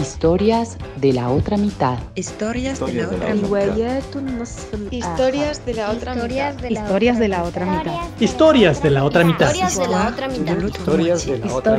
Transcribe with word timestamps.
Historias 0.00 0.76
de 0.96 1.12
la 1.12 1.30
otra 1.30 1.56
mitad. 1.56 1.98
Historias 2.14 2.80
de 2.80 2.92
la 2.92 3.08
otra 3.08 3.34
mitad. 3.34 3.76
Historias 4.90 5.64
de 5.64 5.74
la 5.74 5.90
otra 5.90 6.14
mitad. 6.14 6.54
Historias 6.68 7.18
de 7.18 7.28
la 7.28 7.44
otra 7.44 7.64
mitad. 7.64 7.94
Historias 8.20 8.82
de 8.82 8.90
la 8.90 9.04
otra 9.04 9.24
mitad. 9.24 9.54
Historias 9.54 9.74
de 9.74 9.88
la 9.88 10.04
otra 10.04 10.28
mitad. 10.28 10.62
Historias 10.62 11.26
de 11.26 11.38
la 11.38 11.54
otra 11.54 11.76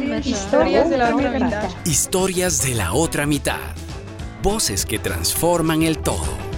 mitad. 0.00 0.24
Historias 0.24 0.90
de 0.90 0.98
la 0.98 1.14
otra 1.14 1.30
mitad. 1.30 1.70
Historias 1.84 2.62
de 2.62 2.74
la 2.74 2.92
otra 2.92 3.26
mitad. 3.26 3.58
Voces 4.42 4.86
que 4.86 4.98
transforman 4.98 5.82
el 5.82 5.98
todo. 5.98 6.48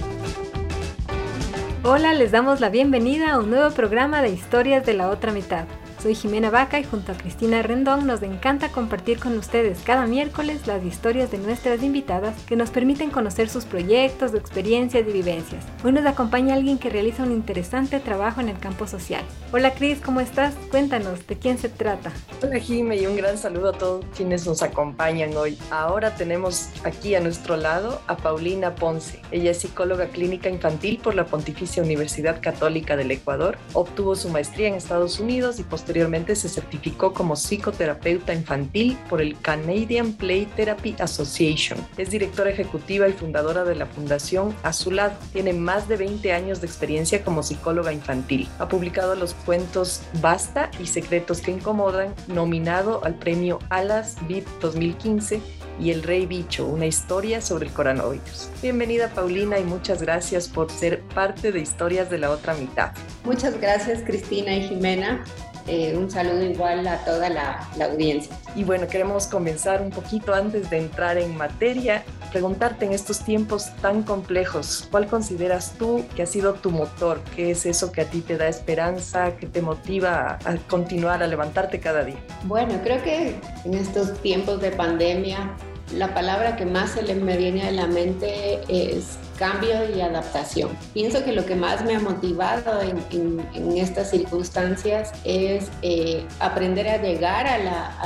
Hola, 1.83 2.13
les 2.13 2.31
damos 2.31 2.59
la 2.59 2.69
bienvenida 2.69 3.31
a 3.31 3.39
un 3.39 3.49
nuevo 3.49 3.71
programa 3.71 4.21
de 4.21 4.29
Historias 4.29 4.85
de 4.85 4.93
la 4.93 5.09
otra 5.09 5.31
mitad. 5.31 5.65
Soy 6.01 6.15
Jimena 6.15 6.49
Vaca 6.49 6.79
y 6.79 6.83
junto 6.83 7.11
a 7.11 7.15
Cristina 7.15 7.61
Rendón 7.61 8.07
nos 8.07 8.23
encanta 8.23 8.71
compartir 8.71 9.19
con 9.19 9.37
ustedes 9.37 9.81
cada 9.85 10.07
miércoles 10.07 10.65
las 10.65 10.83
historias 10.83 11.29
de 11.29 11.37
nuestras 11.37 11.83
invitadas 11.83 12.35
que 12.47 12.55
nos 12.55 12.71
permiten 12.71 13.11
conocer 13.11 13.49
sus 13.49 13.65
proyectos, 13.65 14.33
experiencias 14.33 15.07
y 15.07 15.11
vivencias. 15.11 15.63
Hoy 15.83 15.91
nos 15.91 16.07
acompaña 16.07 16.55
alguien 16.55 16.79
que 16.79 16.89
realiza 16.89 17.21
un 17.21 17.31
interesante 17.31 17.99
trabajo 17.99 18.41
en 18.41 18.49
el 18.49 18.57
campo 18.57 18.87
social. 18.87 19.23
Hola 19.51 19.75
Cris, 19.75 19.99
¿cómo 19.99 20.21
estás? 20.21 20.55
Cuéntanos, 20.71 21.27
¿de 21.27 21.37
quién 21.37 21.59
se 21.59 21.69
trata? 21.69 22.11
Hola 22.41 22.57
Jime 22.57 22.97
y 22.97 23.05
un 23.05 23.15
gran 23.15 23.37
saludo 23.37 23.69
a 23.69 23.73
todos 23.73 24.03
quienes 24.17 24.47
nos 24.47 24.63
acompañan 24.63 25.37
hoy. 25.37 25.55
Ahora 25.69 26.15
tenemos 26.15 26.69
aquí 26.83 27.13
a 27.13 27.19
nuestro 27.19 27.57
lado 27.57 28.01
a 28.07 28.17
Paulina 28.17 28.73
Ponce. 28.73 29.21
Ella 29.29 29.51
es 29.51 29.59
psicóloga 29.59 30.07
clínica 30.07 30.49
infantil 30.49 30.99
por 31.03 31.13
la 31.13 31.27
Pontificia 31.27 31.83
Universidad 31.83 32.41
Católica 32.41 32.97
del 32.97 33.11
Ecuador. 33.11 33.59
Obtuvo 33.73 34.15
su 34.15 34.29
maestría 34.29 34.67
en 34.67 34.73
Estados 34.73 35.19
Unidos 35.19 35.59
y 35.59 35.63
posteriormente 35.63 35.90
Posteriormente 35.91 36.37
se 36.37 36.47
certificó 36.47 37.11
como 37.11 37.35
psicoterapeuta 37.35 38.33
infantil 38.33 38.97
por 39.09 39.21
el 39.21 39.37
Canadian 39.41 40.13
Play 40.13 40.45
Therapy 40.45 40.95
Association. 40.97 41.85
Es 41.97 42.11
directora 42.11 42.49
ejecutiva 42.49 43.09
y 43.09 43.11
fundadora 43.11 43.65
de 43.65 43.75
la 43.75 43.87
Fundación 43.87 44.55
Azulado. 44.63 45.15
Tiene 45.33 45.51
más 45.51 45.89
de 45.89 45.97
20 45.97 46.31
años 46.31 46.61
de 46.61 46.67
experiencia 46.67 47.25
como 47.25 47.43
psicóloga 47.43 47.91
infantil. 47.91 48.47
Ha 48.59 48.69
publicado 48.69 49.15
los 49.15 49.33
cuentos 49.33 50.01
Basta 50.21 50.71
y 50.81 50.85
Secretos 50.85 51.41
que 51.41 51.51
Incomodan, 51.51 52.15
nominado 52.27 53.03
al 53.03 53.15
premio 53.15 53.59
Alas 53.67 54.15
VIP 54.29 54.47
2015 54.61 55.41
y 55.77 55.91
El 55.91 56.03
Rey 56.03 56.25
Bicho, 56.25 56.67
una 56.67 56.85
historia 56.85 57.41
sobre 57.41 57.67
el 57.67 57.73
coronavirus. 57.73 58.49
Bienvenida 58.61 59.09
Paulina 59.09 59.59
y 59.59 59.65
muchas 59.65 60.01
gracias 60.01 60.47
por 60.47 60.71
ser 60.71 61.01
parte 61.01 61.51
de 61.51 61.59
Historias 61.59 62.09
de 62.09 62.17
la 62.17 62.31
otra 62.31 62.53
mitad. 62.53 62.93
Muchas 63.25 63.59
gracias 63.59 64.03
Cristina 64.03 64.55
y 64.55 64.69
Jimena. 64.69 65.25
Eh, 65.67 65.95
un 65.95 66.09
saludo 66.09 66.43
igual 66.43 66.87
a 66.87 67.03
toda 67.05 67.29
la, 67.29 67.67
la, 67.77 67.85
audiencia. 67.85 68.35
Y 68.55 68.63
bueno, 68.63 68.87
queremos 68.87 69.27
comenzar 69.27 69.81
un 69.81 69.91
poquito 69.91 70.33
antes 70.33 70.69
de 70.69 70.77
entrar 70.77 71.17
en 71.17 71.35
materia, 71.37 72.03
preguntarte 72.31 72.85
en 72.85 72.93
estos 72.93 73.19
tiempos 73.19 73.75
tan 73.81 74.03
complejos, 74.03 74.87
¿cuál 74.89 75.07
consideras 75.07 75.73
tú 75.77 76.03
que 76.15 76.23
ha 76.23 76.25
sido 76.25 76.53
tu 76.53 76.71
motor? 76.71 77.21
¿Qué 77.35 77.51
es 77.51 77.65
eso 77.65 77.91
que 77.91 78.01
a 78.01 78.05
ti 78.05 78.21
te 78.21 78.37
da 78.37 78.47
esperanza, 78.47 79.35
que 79.37 79.47
te 79.47 79.61
motiva 79.61 80.39
a 80.43 80.55
continuar, 80.67 81.21
a 81.21 81.27
levantarte 81.27 81.79
cada 81.79 82.03
día? 82.03 82.17
Bueno, 82.45 82.79
creo 82.83 83.03
que 83.03 83.35
en 83.65 83.73
estos 83.73 84.19
tiempos 84.21 84.61
de 84.61 84.71
pandemia, 84.71 85.55
la 85.93 86.13
palabra 86.13 86.55
que 86.55 86.65
más 86.65 86.91
se 86.91 87.03
le 87.03 87.15
me 87.15 87.37
viene 87.37 87.67
a 87.67 87.71
la 87.71 87.87
mente 87.87 88.61
es 88.67 89.17
cambio 89.41 89.89
y 89.89 89.99
adaptación. 90.01 90.69
Pienso 90.93 91.23
que 91.23 91.31
lo 91.31 91.43
que 91.47 91.55
más 91.55 91.83
me 91.83 91.95
ha 91.95 91.99
motivado 91.99 92.79
en, 92.79 93.41
estas 93.75 94.11
circunstancias 94.11 95.11
es 95.23 95.71
eh, 95.81 96.23
aprender 96.39 96.87
a 96.87 96.97
llegar 96.97 97.47
a, 97.47 97.57
la, 97.57 97.99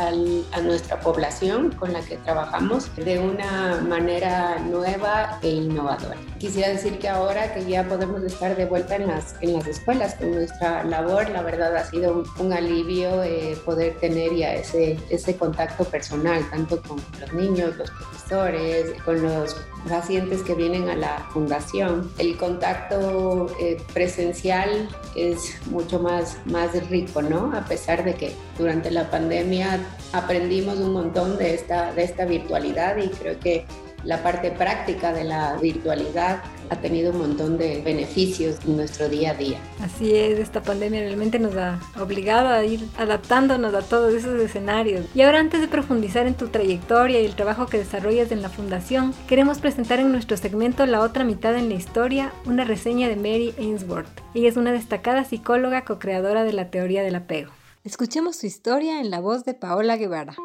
a, 0.54 0.62
nuestra 0.62 0.98
población 1.02 1.72
con 1.74 1.92
la 1.92 2.00
que 2.00 2.16
trabajamos 2.16 2.90
de 2.96 3.20
una 3.20 3.82
manera 3.82 4.60
nueva 4.60 5.38
e 5.42 5.50
innovadora. 5.50 6.16
Quisiera 6.40 6.70
decir 6.70 7.00
que 7.00 7.10
ahora 7.10 7.54
que 7.54 7.66
ya 7.66 7.84
podemos 7.84 8.24
estar 8.24 8.56
de 8.56 8.66
vuelta 8.66 8.96
en 8.96 9.08
las, 9.08 9.36
en 9.42 9.52
las 9.52 9.68
escuelas 9.68 10.16
con 10.16 10.32
nuestra 10.32 10.86
labor, 10.86 11.30
la 11.32 11.42
verdad 11.42 11.76
ha 11.76 11.84
sido 11.84 12.24
un, 12.40 12.54
alivio 12.54 13.24
eh, 13.24 13.58
poder 13.66 13.96
tener 14.00 14.34
ya 14.34 14.54
ese, 14.54 14.98
ese 15.10 15.36
contacto 15.36 15.84
personal, 15.84 16.50
tanto 16.50 16.82
con 16.82 17.02
los 17.20 17.34
niños, 17.34 17.76
los 17.76 17.92
profesores, 17.92 18.94
con 19.04 19.22
los 19.22 19.58
pacientes 19.90 20.42
que 20.42 20.56
vienen 20.56 20.90
a 20.90 20.96
la 20.96 21.25
fundación. 21.32 22.12
El 22.18 22.38
contacto 22.38 23.48
eh, 23.60 23.78
presencial 23.94 24.90
es 25.16 25.58
mucho 25.68 26.00
más, 26.00 26.38
más 26.46 26.72
rico, 26.90 27.22
¿no? 27.22 27.52
A 27.56 27.66
pesar 27.66 28.04
de 28.04 28.14
que 28.16 28.36
durante 28.58 28.92
la 28.92 29.10
pandemia 29.10 29.80
aprendimos 30.14 30.80
un 30.80 30.94
montón 30.94 31.38
de 31.38 31.54
esta, 31.56 31.94
de 31.94 32.04
esta 32.04 32.26
virtualidad 32.26 32.98
y 32.98 33.10
creo 33.10 33.40
que 33.40 33.66
la 34.04 34.22
parte 34.22 34.52
práctica 34.52 35.12
de 35.12 35.24
la 35.24 35.58
virtualidad 35.58 36.44
ha 36.70 36.76
tenido 36.78 37.12
un 37.12 37.20
montón 37.20 37.58
de 37.58 37.82
beneficios 37.82 38.58
en 38.66 38.78
nuestro 38.78 39.10
día 39.10 39.32
a 39.32 39.34
día. 39.34 39.60
Así 39.82 40.16
es, 40.16 40.40
esta 40.40 40.62
pandemia 40.62 41.02
realmente 41.02 41.40
nos 41.40 41.56
ha 41.56 41.80
obligado 42.00 42.50
a 42.50 42.64
ir 42.64 42.86
adaptándonos 42.98 43.74
a 43.74 43.82
todos 43.82 44.14
esos 44.14 44.40
escenarios. 44.40 45.06
Y 45.14 45.22
ahora 45.22 45.40
antes 45.40 45.62
de 45.62 45.68
profundizar 45.68 46.28
en 46.28 46.36
tu 46.36 46.48
trayectoria 46.48 47.22
y 47.22 47.26
el 47.26 47.36
trabajo 47.36 47.68
que 47.68 47.78
desarrollas 47.78 48.32
en 48.32 48.42
la 48.42 48.50
fundación, 48.50 49.14
queremos 49.28 49.60
presentar 49.60 50.00
en 50.00 50.12
nuestro 50.12 50.38
segmento 50.38 50.86
La 50.86 51.02
otra 51.02 51.24
mitad 51.24 51.56
en 51.56 51.70
la 51.70 51.76
historia 51.76 52.34
una 52.46 52.64
reseña 52.64 53.08
de 53.08 53.16
Mary 53.16 53.54
Ainsworth. 53.58 54.22
Ella 54.34 54.50
es 54.50 54.58
una 54.58 54.72
destacada 54.72 55.24
psicóloga 55.24 55.86
co-creadora 55.86 56.44
de 56.44 56.54
la 56.54 56.70
teoría 56.70 57.04
del 57.04 57.16
apego. 57.16 57.52
Escuchemos 57.84 58.38
su 58.38 58.48
historia 58.48 59.00
en 59.00 59.10
la 59.12 59.20
voz 59.20 59.46
de 59.46 59.54
Paola 59.54 59.96
Guevara. 59.98 60.36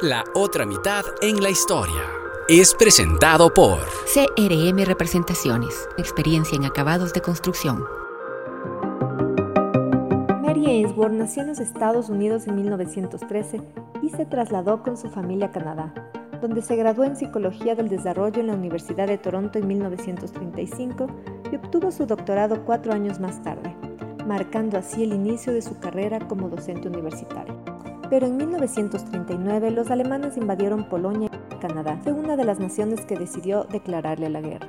La 0.00 0.24
otra 0.34 0.66
mitad 0.66 1.04
en 1.20 1.40
la 1.40 1.50
historia 1.50 2.21
es 2.60 2.74
presentado 2.74 3.54
por 3.54 3.78
CRM 4.12 4.84
Representaciones, 4.84 5.88
experiencia 5.96 6.54
en 6.54 6.66
acabados 6.66 7.14
de 7.14 7.22
construcción. 7.22 7.82
Mary 10.42 10.66
Ainsworth 10.66 11.14
nació 11.14 11.42
en 11.42 11.48
los 11.48 11.60
Estados 11.60 12.10
Unidos 12.10 12.46
en 12.46 12.56
1913 12.56 13.62
y 14.02 14.10
se 14.10 14.26
trasladó 14.26 14.82
con 14.82 14.98
su 14.98 15.08
familia 15.08 15.46
a 15.46 15.50
Canadá, 15.50 15.94
donde 16.42 16.60
se 16.60 16.76
graduó 16.76 17.04
en 17.04 17.16
Psicología 17.16 17.74
del 17.74 17.88
Desarrollo 17.88 18.40
en 18.40 18.48
la 18.48 18.54
Universidad 18.54 19.06
de 19.06 19.16
Toronto 19.16 19.58
en 19.58 19.68
1935 19.68 21.06
y 21.50 21.56
obtuvo 21.56 21.90
su 21.90 22.04
doctorado 22.04 22.66
cuatro 22.66 22.92
años 22.92 23.18
más 23.18 23.42
tarde, 23.42 23.74
marcando 24.26 24.76
así 24.76 25.04
el 25.04 25.14
inicio 25.14 25.54
de 25.54 25.62
su 25.62 25.78
carrera 25.78 26.18
como 26.28 26.50
docente 26.50 26.88
universitario. 26.88 27.54
Pero 28.10 28.26
en 28.26 28.36
1939 28.36 29.70
los 29.70 29.90
alemanes 29.90 30.36
invadieron 30.36 30.86
Polonia 30.90 31.30
y 31.32 31.41
Canadá. 31.62 32.00
Fue 32.02 32.12
una 32.12 32.34
de 32.34 32.44
las 32.44 32.58
naciones 32.58 33.06
que 33.06 33.16
decidió 33.16 33.62
declararle 33.62 34.28
la 34.28 34.40
guerra. 34.40 34.68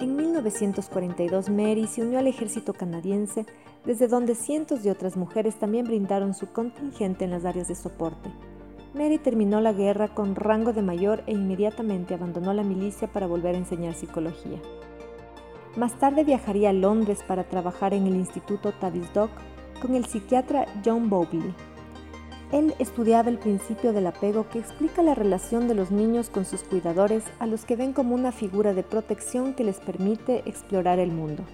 En 0.00 0.16
1942 0.16 1.48
Mary 1.48 1.86
se 1.86 2.02
unió 2.02 2.18
al 2.18 2.26
ejército 2.26 2.74
canadiense, 2.74 3.46
desde 3.86 4.06
donde 4.06 4.34
cientos 4.34 4.82
de 4.82 4.90
otras 4.90 5.16
mujeres 5.16 5.58
también 5.58 5.86
brindaron 5.86 6.34
su 6.34 6.52
contingente 6.52 7.24
en 7.24 7.30
las 7.30 7.46
áreas 7.46 7.68
de 7.68 7.74
soporte. 7.74 8.30
Mary 8.92 9.16
terminó 9.16 9.62
la 9.62 9.72
guerra 9.72 10.08
con 10.08 10.34
rango 10.34 10.74
de 10.74 10.82
mayor 10.82 11.22
e 11.26 11.32
inmediatamente 11.32 12.12
abandonó 12.12 12.52
la 12.52 12.64
milicia 12.64 13.08
para 13.08 13.26
volver 13.26 13.54
a 13.54 13.58
enseñar 13.58 13.94
psicología. 13.94 14.60
Más 15.76 15.98
tarde 15.98 16.22
viajaría 16.22 16.68
a 16.68 16.74
Londres 16.74 17.24
para 17.26 17.44
trabajar 17.44 17.94
en 17.94 18.06
el 18.06 18.16
Instituto 18.16 18.72
Tavistock 18.72 19.30
con 19.80 19.94
el 19.94 20.04
psiquiatra 20.04 20.66
John 20.84 21.08
Bowlby. 21.08 21.54
Él 22.52 22.74
estudiaba 22.78 23.30
el 23.30 23.38
principio 23.38 23.94
del 23.94 24.06
apego 24.06 24.46
que 24.50 24.58
explica 24.58 25.02
la 25.02 25.14
relación 25.14 25.68
de 25.68 25.74
los 25.74 25.90
niños 25.90 26.28
con 26.28 26.44
sus 26.44 26.62
cuidadores 26.62 27.24
a 27.38 27.46
los 27.46 27.64
que 27.64 27.76
ven 27.76 27.94
como 27.94 28.14
una 28.14 28.30
figura 28.30 28.74
de 28.74 28.82
protección 28.82 29.54
que 29.54 29.64
les 29.64 29.80
permite 29.80 30.42
explorar 30.44 30.98
el 30.98 31.12
mundo. 31.12 31.44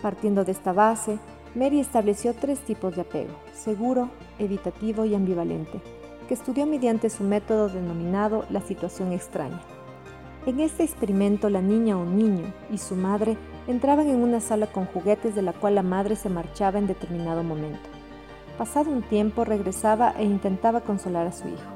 Partiendo 0.00 0.44
de 0.44 0.52
esta 0.52 0.72
base, 0.72 1.18
Mary 1.54 1.80
estableció 1.80 2.32
tres 2.32 2.60
tipos 2.60 2.96
de 2.96 3.02
apego, 3.02 3.34
seguro, 3.52 4.08
evitativo 4.38 5.04
y 5.04 5.14
ambivalente, 5.14 5.82
que 6.26 6.32
estudió 6.32 6.64
mediante 6.64 7.10
su 7.10 7.24
método 7.24 7.68
denominado 7.68 8.46
la 8.48 8.62
situación 8.62 9.12
extraña. 9.12 9.60
En 10.46 10.60
este 10.60 10.82
experimento 10.82 11.50
la 11.50 11.60
niña 11.60 11.98
o 11.98 12.06
niño 12.06 12.54
y 12.70 12.78
su 12.78 12.96
madre 12.96 13.36
entraban 13.66 14.08
en 14.08 14.16
una 14.16 14.40
sala 14.40 14.66
con 14.66 14.86
juguetes 14.86 15.34
de 15.34 15.42
la 15.42 15.52
cual 15.52 15.74
la 15.74 15.82
madre 15.82 16.16
se 16.16 16.30
marchaba 16.30 16.78
en 16.78 16.86
determinado 16.86 17.44
momento. 17.44 17.91
Pasado 18.62 18.92
un 18.92 19.02
tiempo 19.02 19.44
regresaba 19.44 20.14
e 20.16 20.22
intentaba 20.22 20.82
consolar 20.82 21.26
a 21.26 21.32
su 21.32 21.48
hijo. 21.48 21.68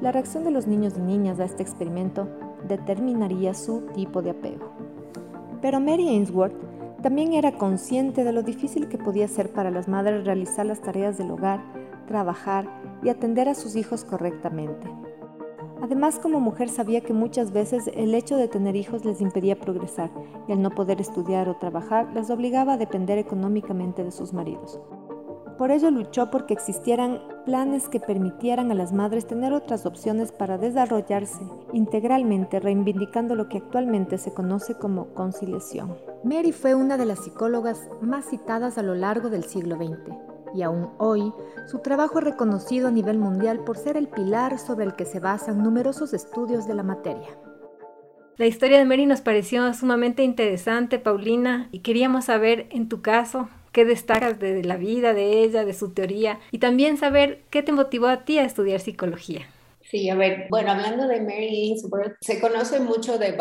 La 0.00 0.12
reacción 0.12 0.44
de 0.44 0.50
los 0.50 0.66
niños 0.66 0.94
y 0.96 1.02
niñas 1.02 1.38
a 1.40 1.44
este 1.44 1.62
experimento 1.62 2.26
determinaría 2.66 3.52
su 3.52 3.82
tipo 3.92 4.22
de 4.22 4.30
apego. 4.30 4.70
Pero 5.60 5.78
Mary 5.78 6.08
Ainsworth 6.08 6.56
también 7.02 7.34
era 7.34 7.58
consciente 7.58 8.24
de 8.24 8.32
lo 8.32 8.42
difícil 8.42 8.88
que 8.88 8.96
podía 8.96 9.28
ser 9.28 9.52
para 9.52 9.70
las 9.70 9.88
madres 9.88 10.24
realizar 10.24 10.64
las 10.64 10.80
tareas 10.80 11.18
del 11.18 11.32
hogar, 11.32 11.62
trabajar 12.08 12.66
y 13.02 13.10
atender 13.10 13.50
a 13.50 13.54
sus 13.54 13.76
hijos 13.76 14.02
correctamente. 14.02 14.90
Además, 15.82 16.18
como 16.18 16.40
mujer 16.40 16.70
sabía 16.70 17.02
que 17.02 17.12
muchas 17.12 17.52
veces 17.52 17.90
el 17.94 18.14
hecho 18.14 18.38
de 18.38 18.48
tener 18.48 18.74
hijos 18.74 19.04
les 19.04 19.20
impedía 19.20 19.60
progresar 19.60 20.10
y 20.48 20.52
al 20.52 20.62
no 20.62 20.70
poder 20.70 20.98
estudiar 20.98 21.50
o 21.50 21.58
trabajar 21.58 22.10
les 22.14 22.30
obligaba 22.30 22.72
a 22.72 22.78
depender 22.78 23.18
económicamente 23.18 24.02
de 24.02 24.12
sus 24.12 24.32
maridos. 24.32 24.80
Por 25.58 25.70
ello 25.70 25.90
luchó 25.90 26.30
porque 26.30 26.52
existieran 26.52 27.22
planes 27.46 27.88
que 27.88 27.98
permitieran 27.98 28.70
a 28.70 28.74
las 28.74 28.92
madres 28.92 29.26
tener 29.26 29.54
otras 29.54 29.86
opciones 29.86 30.30
para 30.30 30.58
desarrollarse 30.58 31.40
integralmente, 31.72 32.60
reivindicando 32.60 33.34
lo 33.34 33.48
que 33.48 33.58
actualmente 33.58 34.18
se 34.18 34.34
conoce 34.34 34.74
como 34.74 35.14
conciliación. 35.14 35.96
Mary 36.24 36.52
fue 36.52 36.74
una 36.74 36.98
de 36.98 37.06
las 37.06 37.24
psicólogas 37.24 37.88
más 38.02 38.26
citadas 38.28 38.76
a 38.76 38.82
lo 38.82 38.94
largo 38.94 39.30
del 39.30 39.44
siglo 39.44 39.76
XX 39.76 40.14
y 40.54 40.62
aún 40.62 40.90
hoy 40.98 41.32
su 41.66 41.78
trabajo 41.78 42.18
es 42.18 42.24
reconocido 42.24 42.88
a 42.88 42.90
nivel 42.90 43.18
mundial 43.18 43.64
por 43.64 43.76
ser 43.76 43.96
el 43.96 44.08
pilar 44.08 44.58
sobre 44.58 44.84
el 44.84 44.94
que 44.94 45.04
se 45.04 45.20
basan 45.20 45.62
numerosos 45.62 46.14
estudios 46.14 46.66
de 46.66 46.74
la 46.74 46.82
materia. 46.82 47.28
La 48.36 48.46
historia 48.46 48.78
de 48.78 48.84
Mary 48.84 49.06
nos 49.06 49.22
pareció 49.22 49.72
sumamente 49.72 50.22
interesante, 50.22 50.98
Paulina, 50.98 51.68
y 51.72 51.78
queríamos 51.80 52.26
saber, 52.26 52.66
en 52.70 52.88
tu 52.88 53.00
caso, 53.00 53.48
qué 53.76 53.84
destacas 53.84 54.40
de 54.40 54.64
la 54.64 54.78
vida 54.78 55.12
de 55.12 55.42
ella, 55.42 55.66
de 55.66 55.74
su 55.74 55.92
teoría, 55.92 56.40
y 56.50 56.60
también 56.60 56.96
saber 56.96 57.42
qué 57.50 57.62
te 57.62 57.72
motivó 57.72 58.06
a 58.06 58.24
ti 58.24 58.38
a 58.38 58.44
estudiar 58.46 58.80
psicología. 58.80 59.46
Sí, 59.82 60.08
a 60.08 60.14
ver, 60.14 60.46
bueno, 60.48 60.70
hablando 60.70 61.06
de 61.06 61.20
Mary 61.20 61.68
Ainsworth, 61.68 62.14
se 62.22 62.40
conoce 62.40 62.80
mucho 62.80 63.18
de, 63.18 63.32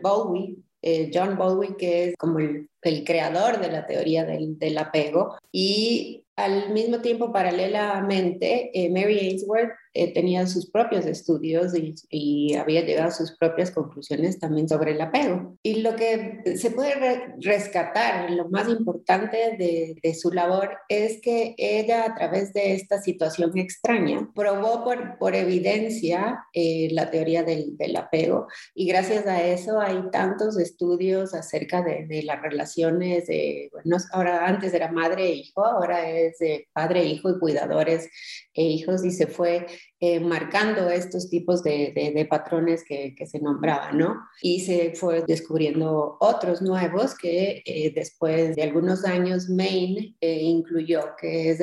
Bowie, 0.00 0.58
eh, 0.80 1.10
John 1.12 1.36
Bowie, 1.36 1.74
que 1.76 2.04
es 2.04 2.16
como 2.16 2.38
el, 2.38 2.68
creador 3.04 3.60
de 3.60 3.72
la 3.72 3.84
teoría 3.84 4.24
del, 4.24 4.56
del, 4.60 4.78
apego, 4.78 5.34
y 5.50 6.22
al 6.36 6.72
mismo 6.72 7.00
tiempo, 7.00 7.32
paralelamente, 7.32 8.70
eh, 8.72 8.90
Mary 8.90 9.18
Ainsworth 9.18 9.72
eh, 9.92 10.14
tenía 10.14 10.46
sus 10.46 10.70
propios 10.70 11.04
estudios 11.04 11.72
y, 12.10 12.54
había 12.54 12.82
llegado 12.82 13.08
a 13.08 13.12
sus 13.12 13.36
propias 13.36 13.70
conclusiones 13.70 14.38
también 14.38 14.68
sobre 14.68 14.92
el 14.92 15.00
apego. 15.00 15.56
Y 15.62 15.82
lo 15.82 15.96
que 15.96 16.42
se 16.56 16.70
puede 16.70 17.34
rescatar, 17.40 18.30
lo 18.30 18.48
más 18.48 18.68
importante 18.68 19.56
de, 19.58 20.14
su 20.14 20.30
labor, 20.30 20.76
es 20.88 21.20
que 21.20 21.54
ella 21.56 22.04
a 22.04 22.14
través 22.14 22.52
de 22.52 22.74
esta 22.74 23.00
situación 23.00 23.56
extraña 23.56 24.28
probó 24.34 24.84
por, 24.84 25.18
por 25.18 25.34
evidencia 25.34 26.44
eh, 26.52 26.88
la 26.92 27.10
teoría 27.10 27.42
del, 27.42 27.76
del, 27.76 27.96
apego 27.96 28.46
y 28.74 28.86
gracias 28.86 29.26
a 29.26 29.42
eso 29.42 29.80
hay 29.80 30.02
tantos 30.10 30.58
estudios 30.58 31.34
acerca 31.34 31.82
de, 31.82 32.06
de 32.06 32.22
las 32.22 32.40
relaciones 32.42 33.26
de, 33.26 33.68
bueno, 33.72 33.96
ahora 34.12 34.46
antes 34.46 34.74
era 34.74 34.90
madre 34.90 35.26
e 35.26 35.34
hijo, 35.34 35.64
ahora 35.64 36.08
es 36.10 36.38
de 36.38 36.68
padre, 36.72 37.04
hijo 37.04 37.30
y 37.30 37.38
cuidadores 37.38 38.08
e 38.54 38.62
hijos 38.62 39.04
y 39.04 39.10
se 39.10 39.26
fue 39.26 39.66
eh, 39.98 40.18
marcando 40.18 40.88
estos 40.88 41.28
tipos 41.28 41.62
de, 41.62 41.92
de, 42.14 42.24
patrones 42.24 42.84
que, 42.84 43.14
que, 43.14 43.26
se 43.26 43.38
nombraban, 43.38 43.98
¿no? 43.98 44.16
Y 44.40 44.60
se 44.60 44.94
fue 44.94 45.22
descubriendo 45.26 46.16
otros 46.20 46.62
nuevos 46.62 47.14
que 47.14 47.62
eh, 47.66 47.92
después 47.94 48.56
de 48.56 48.62
algunos 48.62 49.04
años 49.04 49.50
Maine 49.50 50.14
eh, 50.20 50.40
incluyó, 50.42 51.16
que 51.20 51.50
es 51.50 51.60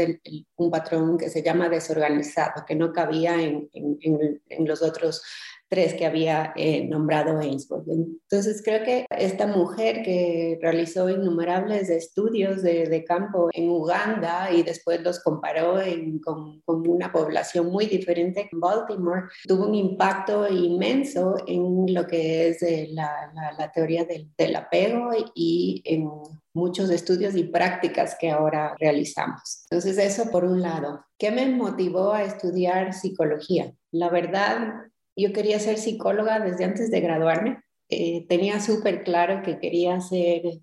un 0.56 0.70
patrón 0.70 1.18
que 1.18 1.30
se 1.30 1.42
llama 1.42 1.70
desorganizado, 1.70 2.64
que 2.68 2.76
no 2.76 2.94
cabía 2.94 3.42
en, 3.42 3.70
en, 3.74 4.42
en 4.50 4.68
los 4.68 4.84
otros 4.84 5.24
tres 5.70 5.94
que 5.94 6.06
había 6.06 6.54
eh, 6.56 6.86
nombrado 6.88 7.40
Ainsworth. 7.40 7.88
Entonces 7.88 8.62
creo 8.64 8.84
que 8.84 9.06
esta 9.10 9.48
mujer 9.48 10.04
que 10.04 10.58
realizó 10.62 11.10
innumerables 11.10 11.90
estudios 11.90 12.62
de, 12.62 13.04
campo 13.08 13.50
en 13.54 13.70
Uganda 13.70 14.52
y 14.52 14.64
después 14.64 15.02
los 15.02 15.22
comparó 15.22 15.80
con, 16.24 16.62
una 16.66 17.12
población 17.12 17.68
muy 17.68 17.86
diferente 17.86 18.50
en 18.52 18.60
Baltimore, 18.60 19.24
tuvo 19.48 19.68
un 19.68 19.76
impacto 19.76 20.48
inmenso 20.48 21.36
en 21.46 21.94
lo 21.94 22.06
que 22.08 22.50
es 22.50 22.64
eh, 22.64 22.90
la, 22.92 23.72
teoría 23.74 24.06
del 24.06 24.56
apego 24.56 25.12
y 25.36 25.82
en 25.86 26.10
muchos 26.54 26.90
estudios 26.90 27.36
y 27.36 27.44
prácticas 27.44 28.18
que 28.20 28.32
ahora 28.32 28.76
realizamos. 28.80 29.66
Entonces, 29.70 29.98
eso 29.98 30.32
por 30.32 30.44
un 30.44 30.62
lado. 30.62 31.06
¿Qué 31.18 31.32
me 31.32 31.46
motivó 31.48 32.14
a 32.14 32.24
estudiar 32.24 32.94
psicología? 32.94 33.74
La 33.92 34.10
verdad, 34.10 34.74
yo 35.18 35.34
quería 35.34 35.60
ser 35.60 35.78
psicóloga 35.78 36.40
desde 36.40 36.64
antes 36.64 36.92
de 36.92 37.02
graduarme. 37.02 37.64
Eh, 37.90 38.26
tenía 38.28 38.60
súper 38.60 39.04
claro 39.04 39.42
que 39.44 39.60
quería 39.60 39.96
hacer, 39.96 40.62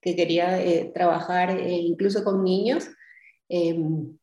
que 0.00 0.16
quería 0.16 0.60
eh, 0.62 0.90
trabajar 0.92 1.50
eh, 1.50 1.76
incluso 1.76 2.24
con 2.24 2.42
niños. 2.42 2.88
Em, 3.48 4.18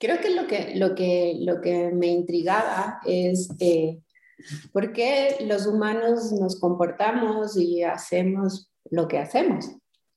creo 0.00 0.20
que 0.20 0.30
lo 0.30 0.46
que, 0.46 0.74
lo 0.76 0.94
que 0.94 1.36
lo 1.40 1.60
que 1.60 1.90
me 1.92 2.08
intrigaba 2.08 3.00
es 3.04 3.48
por 4.72 4.92
qué 4.92 5.36
los 5.46 5.66
humanos 5.66 6.32
nos 6.32 6.58
comportamos 6.58 7.56
y 7.56 7.82
hacemos 7.82 8.70
lo 8.90 9.06
que 9.06 9.18
hacemos. 9.18 9.66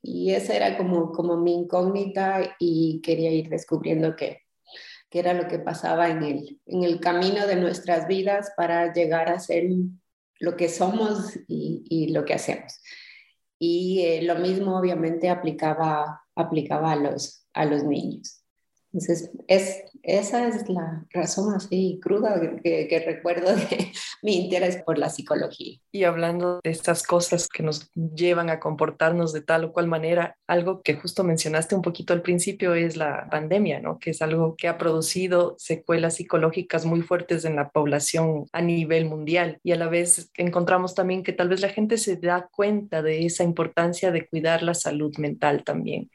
Y 0.02 0.32
esa 0.32 0.56
era 0.56 0.78
como, 0.78 1.12
como 1.12 1.38
mi 1.38 1.54
incógnita 1.56 2.56
y 2.60 3.02
quería 3.02 3.32
ir 3.32 3.50
descubriendo 3.50 4.16
qué 4.16 4.47
que 5.10 5.20
era 5.20 5.34
lo 5.34 5.48
que 5.48 5.60
pasaba 5.60 6.10
en 6.10 6.24
el, 6.24 6.60
en 6.66 6.84
el 6.84 7.00
camino 7.00 7.48
de 7.48 7.56
nuestras 7.56 8.08
vidas 8.08 8.52
para 8.58 8.94
llegar 8.94 9.30
a 9.30 9.40
ser 9.40 9.64
lo 10.40 10.56
que 10.56 10.70
somos 10.70 11.38
y, 11.48 12.10
lo 12.14 12.26
que 12.26 12.34
hacemos. 12.34 12.82
Y 13.60 14.02
eh, 14.02 14.22
lo 14.24 14.36
mismo 14.36 14.78
obviamente 14.78 15.30
aplicaba, 15.30 16.22
aplicaba 16.36 16.92
a, 16.92 16.96
los, 16.96 17.46
a 17.54 17.66
los 17.66 17.84
niños. 17.84 18.37
Entonces, 18.94 19.32
es, 19.48 19.84
esa 20.04 20.48
es 20.48 20.70
la 20.70 21.06
razón 21.12 21.54
así 21.54 22.00
cruda 22.02 22.40
que, 22.64 22.88
que, 22.88 23.00
recuerdo 23.00 23.56
de 23.56 23.92
mi 24.24 24.46
interés 24.46 24.78
por 24.84 24.98
la 24.98 25.10
psicología. 25.10 25.78
Y 25.92 26.04
hablando 26.06 26.62
de 26.64 26.72
estas 26.72 27.04
cosas 27.04 27.48
que 27.50 27.64
nos 27.64 27.92
llevan 27.94 28.50
a 28.50 28.60
comportarnos 28.60 29.34
de 29.34 29.42
tal 29.42 29.66
o 29.66 29.74
cual 29.74 29.88
manera, 29.88 30.38
algo 30.48 30.82
que 30.82 30.96
justo 30.96 31.24
mencionaste 31.24 31.76
un 31.76 31.82
poquito 31.82 32.14
al 32.14 32.22
principio 32.22 32.74
es 32.76 32.96
la 32.96 33.28
pandemia, 33.30 33.82
¿no? 33.82 34.00
Que 34.00 34.12
es 34.12 34.22
algo 34.22 34.56
que 34.56 34.68
ha 34.68 34.78
producido 34.78 35.56
secuelas 35.58 36.16
psicológicas 36.16 36.86
muy 36.86 37.02
fuertes 37.02 37.46
en 37.46 37.56
la 37.56 37.70
población 37.70 38.46
a 38.54 38.62
nivel 38.62 39.06
mundial. 39.06 39.60
Y 39.64 39.74
a 39.74 39.76
la 39.76 39.88
vez 39.88 40.32
encontramos 40.36 40.96
también 40.96 41.24
que 41.24 41.34
tal 41.34 41.50
vez 41.50 41.62
la 41.62 41.70
gente 41.70 41.98
se 41.98 42.16
da 42.16 42.48
cuenta 42.52 43.02
de 43.02 43.26
esa 43.26 43.44
importancia 43.44 44.12
de 44.12 44.28
cuidar 44.28 44.64
la 44.64 44.74
salud 44.74 45.16
mental 45.18 45.64
también. 45.64 46.10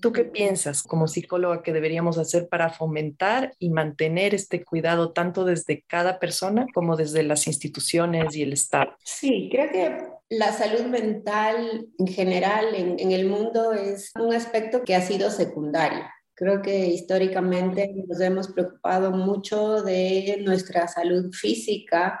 ¿Tú 0.00 0.12
qué 0.12 0.24
piensas 0.24 0.82
como 0.82 1.06
psicóloga 1.08 1.62
que 1.62 1.72
deberíamos 1.72 2.07
hacer 2.16 2.48
para 2.48 2.70
fomentar 2.70 3.52
y 3.58 3.68
mantener 3.68 4.34
este 4.34 4.64
cuidado 4.64 5.12
tanto 5.12 5.44
desde 5.44 5.82
cada 5.82 6.18
persona 6.18 6.66
como 6.72 6.96
desde 6.96 7.22
las 7.24 7.46
instituciones 7.46 8.34
y 8.36 8.42
el 8.42 8.52
Estado? 8.54 8.96
Sí, 9.04 9.50
creo 9.52 9.70
que 9.70 9.98
la 10.30 10.52
salud 10.52 10.86
mental 10.86 11.88
en 11.98 12.06
general 12.06 12.74
en, 12.74 12.98
en 12.98 13.12
el 13.12 13.26
mundo 13.26 13.72
es 13.72 14.12
un 14.14 14.32
aspecto 14.32 14.84
que 14.84 14.94
ha 14.94 15.02
sido 15.02 15.30
secundario. 15.30 16.04
Creo 16.34 16.62
que 16.62 16.86
históricamente 16.86 17.92
nos 18.06 18.20
hemos 18.20 18.48
preocupado 18.48 19.10
mucho 19.10 19.82
de 19.82 20.40
nuestra 20.44 20.86
salud 20.86 21.32
física, 21.32 22.20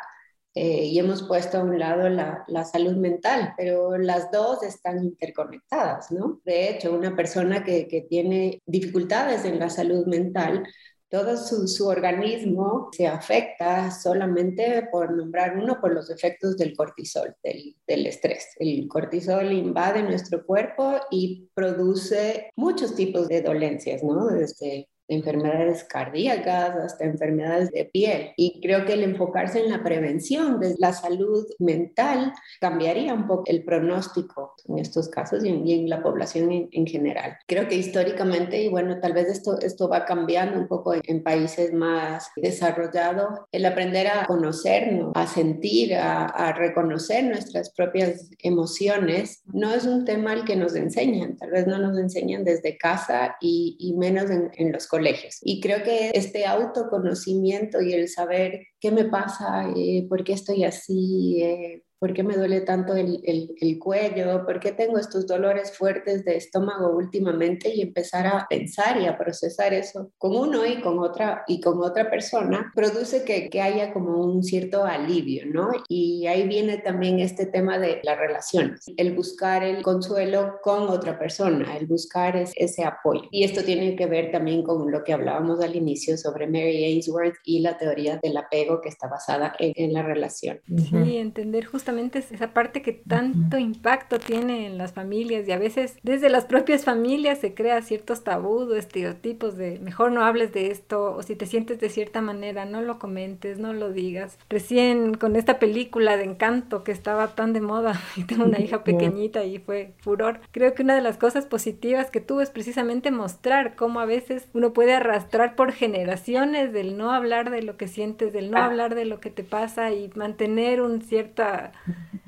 eh, 0.54 0.86
y 0.86 0.98
hemos 0.98 1.22
puesto 1.22 1.58
a 1.58 1.62
un 1.62 1.78
lado 1.78 2.08
la, 2.08 2.44
la, 2.48 2.64
salud 2.64 2.96
mental, 2.96 3.54
pero 3.56 3.96
las 3.98 4.30
dos 4.30 4.62
están 4.62 5.04
interconectadas, 5.04 6.10
¿no? 6.10 6.40
De 6.44 6.70
hecho, 6.70 6.92
una 6.92 7.14
persona 7.14 7.62
que, 7.62 7.86
que 7.86 8.00
tiene 8.02 8.60
dificultades 8.66 9.44
en 9.44 9.58
la 9.58 9.70
salud 9.70 10.06
mental, 10.06 10.64
todo 11.10 11.36
su, 11.36 11.66
su, 11.68 11.86
organismo 11.86 12.88
se 12.92 13.06
afecta 13.06 13.90
solamente 13.90 14.88
por 14.90 15.10
nombrar 15.10 15.56
uno 15.56 15.80
por 15.80 15.94
los 15.94 16.10
efectos 16.10 16.56
del 16.56 16.76
cortisol, 16.76 17.34
del, 17.42 17.76
del, 17.86 18.06
estrés. 18.06 18.48
El 18.58 18.88
cortisol 18.88 19.52
invade 19.52 20.02
nuestro 20.02 20.44
cuerpo 20.44 20.96
y 21.10 21.48
produce 21.54 22.50
muchos 22.56 22.94
tipos 22.94 23.28
de 23.28 23.42
dolencias, 23.42 24.02
¿no? 24.02 24.26
Desde 24.26 24.88
enfermedades 25.08 25.84
cardíacas 25.84 26.76
hasta 26.76 27.04
enfermedades 27.04 27.70
de 27.70 27.86
piel. 27.86 28.32
Y 28.36 28.60
creo 28.60 28.84
que 28.84 28.92
el 28.92 29.02
enfocarse 29.02 29.58
en 29.60 29.70
la 29.70 29.82
prevención 29.82 30.60
de 30.60 30.74
la 30.78 30.92
salud 30.92 31.46
mental 31.58 32.32
cambiaría 32.60 33.14
un 33.14 33.26
poco 33.26 33.44
el 33.46 33.64
pronóstico 33.64 34.54
en 34.68 34.78
estos 34.78 35.08
casos 35.08 35.44
y 35.44 35.48
en, 35.48 35.88
la 35.88 36.02
población 36.02 36.68
en, 36.70 36.86
general. 36.86 37.38
Creo 37.46 37.66
que 37.66 37.76
históricamente, 37.76 38.62
y 38.62 38.68
bueno, 38.68 39.00
tal 39.00 39.14
vez 39.14 39.28
esto, 39.28 39.58
esto 39.60 39.88
va 39.88 40.04
cambiando 40.04 40.58
un 40.58 40.68
poco 40.68 40.92
en, 40.94 41.22
países 41.22 41.72
más 41.72 42.30
desarrollados, 42.36 43.40
el 43.50 43.64
aprender 43.64 44.06
a 44.06 44.26
conocernos, 44.26 45.12
a 45.14 45.26
sentir, 45.26 45.94
a, 45.94 46.52
reconocer 46.52 47.24
nuestras 47.24 47.70
propias 47.70 48.30
emociones, 48.38 49.42
no 49.46 49.72
es 49.72 49.84
un 49.84 50.04
tema 50.04 50.32
al 50.32 50.44
que 50.44 50.56
nos 50.56 50.74
enseñan, 50.74 51.36
tal 51.36 51.50
vez 51.50 51.66
no 51.66 51.78
nos 51.78 51.98
enseñan 51.98 52.44
desde 52.44 52.76
casa 52.76 53.36
y, 53.40 53.76
y 53.78 53.94
menos 53.94 54.30
en, 54.30 54.50
en 54.54 54.72
los 54.72 54.86
colegios 54.86 54.97
colegios. 54.98 55.38
Y 55.42 55.60
creo 55.60 55.82
que 55.82 56.10
este 56.12 56.44
autoconocimiento 56.46 57.80
y 57.80 57.92
el 57.92 58.08
saber 58.08 58.66
qué 58.80 58.90
me 58.90 59.04
pasa, 59.04 59.70
eh, 59.76 60.06
por 60.08 60.24
qué 60.24 60.32
estoy 60.32 60.64
así, 60.64 61.42
eh, 61.42 61.84
¿Por 61.98 62.14
qué 62.14 62.22
me 62.22 62.36
duele 62.36 62.60
tanto 62.60 62.94
el, 62.94 63.20
el, 63.24 63.78
cuello? 63.78 64.44
¿Por 64.46 64.60
qué 64.60 64.70
tengo 64.70 64.98
estos 64.98 65.26
dolores 65.26 65.76
fuertes 65.76 66.24
de 66.24 66.36
estómago 66.36 66.96
últimamente? 66.96 67.74
Y 67.74 67.82
empezar 67.82 68.26
a 68.26 68.46
pensar 68.48 69.00
y 69.00 69.06
a 69.06 69.18
procesar 69.18 69.74
eso 69.74 70.12
con 70.16 70.36
uno 70.36 70.64
y 70.64 70.80
con 70.80 71.00
otra, 71.00 71.42
y 71.48 71.60
con 71.60 71.82
otra 71.82 72.08
persona, 72.08 72.70
produce 72.74 73.24
que, 73.24 73.50
que 73.50 73.60
haya 73.60 73.92
como 73.92 74.24
un 74.24 74.44
cierto 74.44 74.84
alivio, 74.84 75.44
¿no? 75.46 75.70
Y 75.88 76.26
ahí 76.26 76.46
viene 76.46 76.78
también 76.78 77.18
este 77.18 77.46
tema 77.46 77.78
de 77.78 78.00
las 78.04 78.16
relaciones, 78.16 78.84
el 78.96 79.14
buscar 79.14 79.64
el 79.64 79.82
consuelo 79.82 80.58
con 80.62 80.88
otra 80.88 81.18
persona, 81.18 81.76
el 81.76 81.86
buscar 81.86 82.36
ese 82.36 82.84
apoyo. 82.84 83.22
Y 83.32 83.42
esto 83.42 83.64
tiene 83.64 83.96
que 83.96 84.06
ver 84.06 84.30
también 84.30 84.62
con 84.62 84.90
lo 84.90 85.02
que 85.02 85.12
hablábamos 85.12 85.60
al 85.60 85.74
inicio 85.74 86.16
sobre 86.16 86.46
Mary 86.46 86.84
Ainsworth 86.84 87.34
y 87.44 87.58
la 87.60 87.76
teoría 87.76 88.20
del 88.22 88.36
apego 88.36 88.80
que 88.80 88.88
está 88.88 89.08
basada 89.08 89.54
en, 89.58 89.92
la 89.92 90.02
relación. 90.02 90.60
Sí, 90.66 91.16
entender 91.16 91.64
justamente 91.64 91.87
esa 91.88 92.52
parte 92.52 92.82
que 92.82 92.92
tanto 92.92 93.56
impacto 93.56 94.18
tiene 94.18 94.66
en 94.66 94.76
las 94.76 94.92
familias 94.92 95.48
y 95.48 95.52
a 95.52 95.58
veces 95.58 95.96
desde 96.02 96.28
las 96.28 96.44
propias 96.44 96.84
familias 96.84 97.38
se 97.38 97.54
crea 97.54 97.80
ciertos 97.80 98.24
tabús 98.24 98.68
o 98.68 98.74
estereotipos 98.74 99.56
de 99.56 99.78
mejor 99.78 100.12
no 100.12 100.22
hables 100.22 100.52
de 100.52 100.70
esto 100.70 101.14
o 101.14 101.22
si 101.22 101.34
te 101.34 101.46
sientes 101.46 101.80
de 101.80 101.88
cierta 101.88 102.20
manera 102.20 102.66
no 102.66 102.82
lo 102.82 102.98
comentes, 102.98 103.58
no 103.58 103.72
lo 103.72 103.90
digas. 103.90 104.38
Recién 104.50 105.14
con 105.14 105.34
esta 105.34 105.58
película 105.58 106.16
de 106.16 106.24
encanto 106.24 106.84
que 106.84 106.92
estaba 106.92 107.28
tan 107.28 107.52
de 107.52 107.60
moda 107.60 108.00
y 108.16 108.24
tengo 108.24 108.44
una 108.44 108.60
hija 108.60 108.84
pequeñita 108.84 109.44
y 109.44 109.58
fue 109.58 109.92
furor, 109.98 110.40
creo 110.52 110.74
que 110.74 110.82
una 110.82 110.94
de 110.94 111.02
las 111.02 111.16
cosas 111.16 111.46
positivas 111.46 112.10
que 112.10 112.20
tuvo 112.20 112.42
es 112.42 112.50
precisamente 112.50 113.10
mostrar 113.10 113.76
cómo 113.76 114.00
a 114.00 114.06
veces 114.06 114.48
uno 114.52 114.72
puede 114.72 114.92
arrastrar 114.94 115.56
por 115.56 115.72
generaciones 115.72 116.72
del 116.72 116.98
no 116.98 117.12
hablar 117.12 117.50
de 117.50 117.62
lo 117.62 117.76
que 117.76 117.88
sientes, 117.88 118.32
del 118.32 118.50
no 118.50 118.58
hablar 118.58 118.94
de 118.94 119.06
lo 119.06 119.20
que 119.20 119.30
te 119.30 119.44
pasa 119.44 119.90
y 119.92 120.10
mantener 120.14 120.82
una 120.82 121.00
cierta 121.00 121.72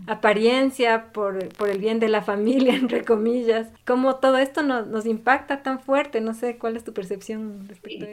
apariencia 0.07 1.13
por, 1.13 1.49
por 1.51 1.69
el 1.69 1.79
bien 1.79 2.01
de 2.01 2.09
la 2.09 2.23
familia, 2.23 2.75
entre 2.77 3.05
comillas. 3.05 3.69
Cómo 3.87 4.17
todo 4.17 4.39
esto 4.39 4.63
nos 4.63 5.07
impacta 5.07 5.63
tan 5.63 5.81
fuerte, 5.81 6.21
no 6.21 6.35
sé 6.35 6.59
cuál 6.59 6.77
es 6.77 6.85
tu 6.85 6.93
percepción 6.93 7.67
respecto 7.69 8.07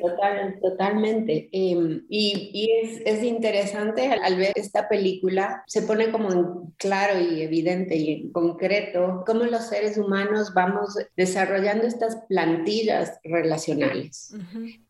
Totalmente. 0.62 1.50
Em, 1.51 2.03
y, 2.10 2.51
y 2.53 2.70
es, 2.84 3.01
es, 3.06 3.24
interesante 3.24 4.08
al, 4.08 4.36
ver 4.38 4.53
esta 4.56 4.88
película, 4.88 5.63
se 5.67 5.82
pone 5.82 6.12
como 6.12 6.32
en 6.32 6.46
claro 6.77 7.20
y 7.20 7.41
evidente 7.41 7.96
y 7.96 8.13
en 8.13 8.32
concreto 8.32 9.24
cómo 9.25 9.44
los 9.44 9.67
seres 9.67 9.98
humanos 9.98 10.53
vamos 10.53 10.98
desarrollando 11.15 11.88
estas 11.88 12.17
plantillas 12.27 13.20
relacionales. 13.24 14.34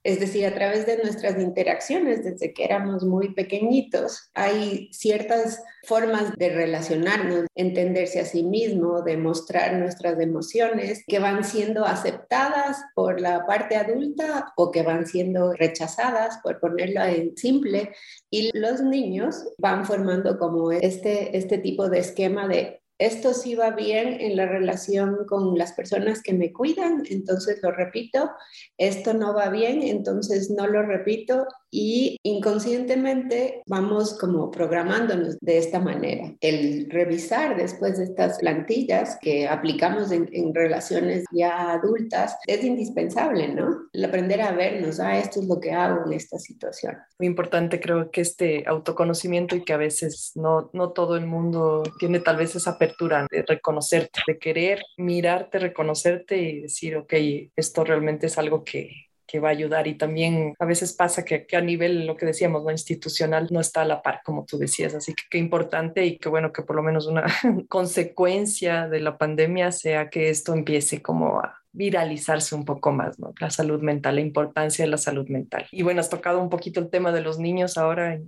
Es 0.08 0.22
decir, 0.22 0.46
a 0.46 0.54
través 0.54 0.86
de 0.86 0.96
nuestras 1.04 1.38
interacciones 1.38 2.24
desde 2.24 2.54
que 2.54 2.64
éramos 2.64 3.04
muy 3.04 3.34
pequeñitos, 3.34 4.32
hay 4.34 4.88
ciertas 4.94 5.62
formas 5.84 6.34
de 6.38 6.48
relacionarnos, 6.48 7.48
entenderse 7.56 8.22
a 8.22 8.26
sí 8.26 8.44
mismo, 8.44 9.02
demostrar 9.02 9.74
nuestras 9.74 10.18
emociones 10.22 11.04
que 11.06 11.20
van 11.20 11.44
siendo 11.44 11.84
aceptadas 11.84 12.78
por 12.96 13.20
la 13.20 13.46
parte 13.46 13.76
adulta 13.76 14.54
o 14.56 14.72
que 14.72 14.82
van 14.82 15.08
siendo 15.08 15.52
rechazadas, 15.52 16.40
por 16.42 16.62
ponerlo 16.62 17.04
en 17.04 17.36
simple, 17.36 17.92
y 18.30 18.58
los 18.58 18.80
niños 18.80 19.44
van 19.58 19.86
formando 19.86 20.40
como 20.40 20.72
este, 20.72 21.38
este 21.38 21.58
tipo 21.58 21.90
de 21.90 22.00
esquema 22.00 22.48
de 22.48 22.82
esto 23.00 23.34
sí 23.34 23.56
va 23.56 23.72
bien 23.72 24.20
en 24.20 24.36
la 24.36 24.48
relación 24.48 25.26
con 25.28 25.58
las 25.58 25.74
personas 25.74 26.22
que 26.24 26.34
me 26.34 26.52
cuidan, 26.52 27.04
entonces 27.10 27.60
lo 27.62 27.72
repito, 27.72 28.32
esto 28.78 29.14
no 29.14 29.34
va 29.34 29.50
bien, 29.50 29.84
entonces 29.84 30.50
no 30.50 30.68
lo 30.68 30.82
repito 30.82 31.46
y 31.72 32.18
inconscientemente 32.24 33.62
vamos 33.68 34.18
como 34.18 34.52
programándonos 34.52 35.38
de 35.42 35.58
esta 35.58 35.80
manera. 35.80 36.34
El 36.40 36.90
revisar 36.90 37.56
después 37.58 37.98
de 37.98 38.06
estas 38.06 38.40
plantillas 38.40 39.18
que 39.22 39.48
aplicamos 39.48 40.12
en, 40.12 40.28
relaciones 40.54 41.26
ya 41.32 41.74
adultas 41.74 42.38
es 42.48 42.64
indispensable, 42.64 43.50
¿no? 43.50 43.90
El 43.92 44.06
aprender 44.06 44.42
a 44.42 44.52
vernos, 44.52 45.00
ah, 45.00 45.18
esto 45.18 45.40
es 45.40 45.48
lo 45.48 45.60
que 45.60 45.72
hago 45.72 46.06
en 46.06 46.14
esta 46.14 46.40
situación. 46.40 46.98
Muy 47.20 47.28
importante 47.28 47.80
creo 47.80 48.10
que 48.12 48.22
este 48.22 48.64
autoconocimiento 48.66 49.56
y 49.56 49.64
que 49.64 49.74
a 49.74 49.78
veces 49.78 50.32
no, 50.36 50.70
no 50.74 50.92
todo 50.92 51.18
el 51.18 51.26
mundo 51.26 51.84
tiene 52.00 52.20
tal 52.20 52.38
vez 52.38 52.56
esa 52.56 52.72
apertura 52.72 53.28
de 53.30 53.44
reconocerte, 53.44 54.22
de 54.26 54.40
querer 54.40 54.82
mirarte, 54.98 55.60
reconocerte 55.60 56.38
y 56.38 56.62
decir, 56.62 56.96
ok, 56.96 57.14
esto 57.56 57.84
realmente 57.84 58.28
es 58.28 58.38
algo 58.38 58.64
que, 58.64 59.07
que 59.28 59.40
va 59.40 59.50
a 59.50 59.52
ayudar. 59.52 59.88
Y 59.88 59.96
también 59.96 60.54
a 60.58 60.66
veces 60.66 60.94
pasa 60.94 61.26
que, 61.26 61.46
que, 61.46 61.58
a 61.58 61.62
nivel, 61.62 62.08
lo 62.08 62.16
que 62.16 62.26
decíamos, 62.26 62.64
no 62.64 62.72
institucional, 62.72 63.48
no 63.52 63.60
está 63.60 63.82
a 63.82 63.86
la 63.86 64.02
par, 64.02 64.22
como 64.24 64.46
tú 64.46 64.58
decías, 64.58 64.96
así 64.96 65.14
que 65.14 65.24
qué 65.30 65.38
importante 65.38 66.06
y 66.06 66.18
qué 66.18 66.30
bueno 66.30 66.52
que 66.52 66.64
por 66.64 66.76
lo 66.76 66.84
menos 66.84 67.08
una 67.08 67.26
consecuencia 67.70 68.88
de 68.88 69.02
la 69.02 69.18
pandemia 69.18 69.72
sea 69.72 70.10
que 70.10 70.30
esto 70.30 70.54
empiece 70.54 71.02
como 71.02 71.40
a, 71.40 71.62
viralizarse 71.78 72.56
un 72.56 72.66
poco 72.66 72.92
más, 72.92 73.20
¿no? 73.20 73.34
La 73.40 73.50
salud 73.50 73.82
mental, 73.82 74.16
la 74.16 74.22
importancia 74.22 74.84
de 74.84 74.92
la 74.92 74.98
salud 74.98 75.28
mental. 75.30 75.68
Y 75.72 75.84
bueno, 75.84 76.00
has 76.00 76.10
tocado 76.10 76.42
un 76.42 76.50
poquito 76.50 76.80
el 76.80 76.90
tema 76.90 77.12
de 77.12 77.22
los 77.22 77.38
niños 77.38 77.78
ahora 77.78 78.20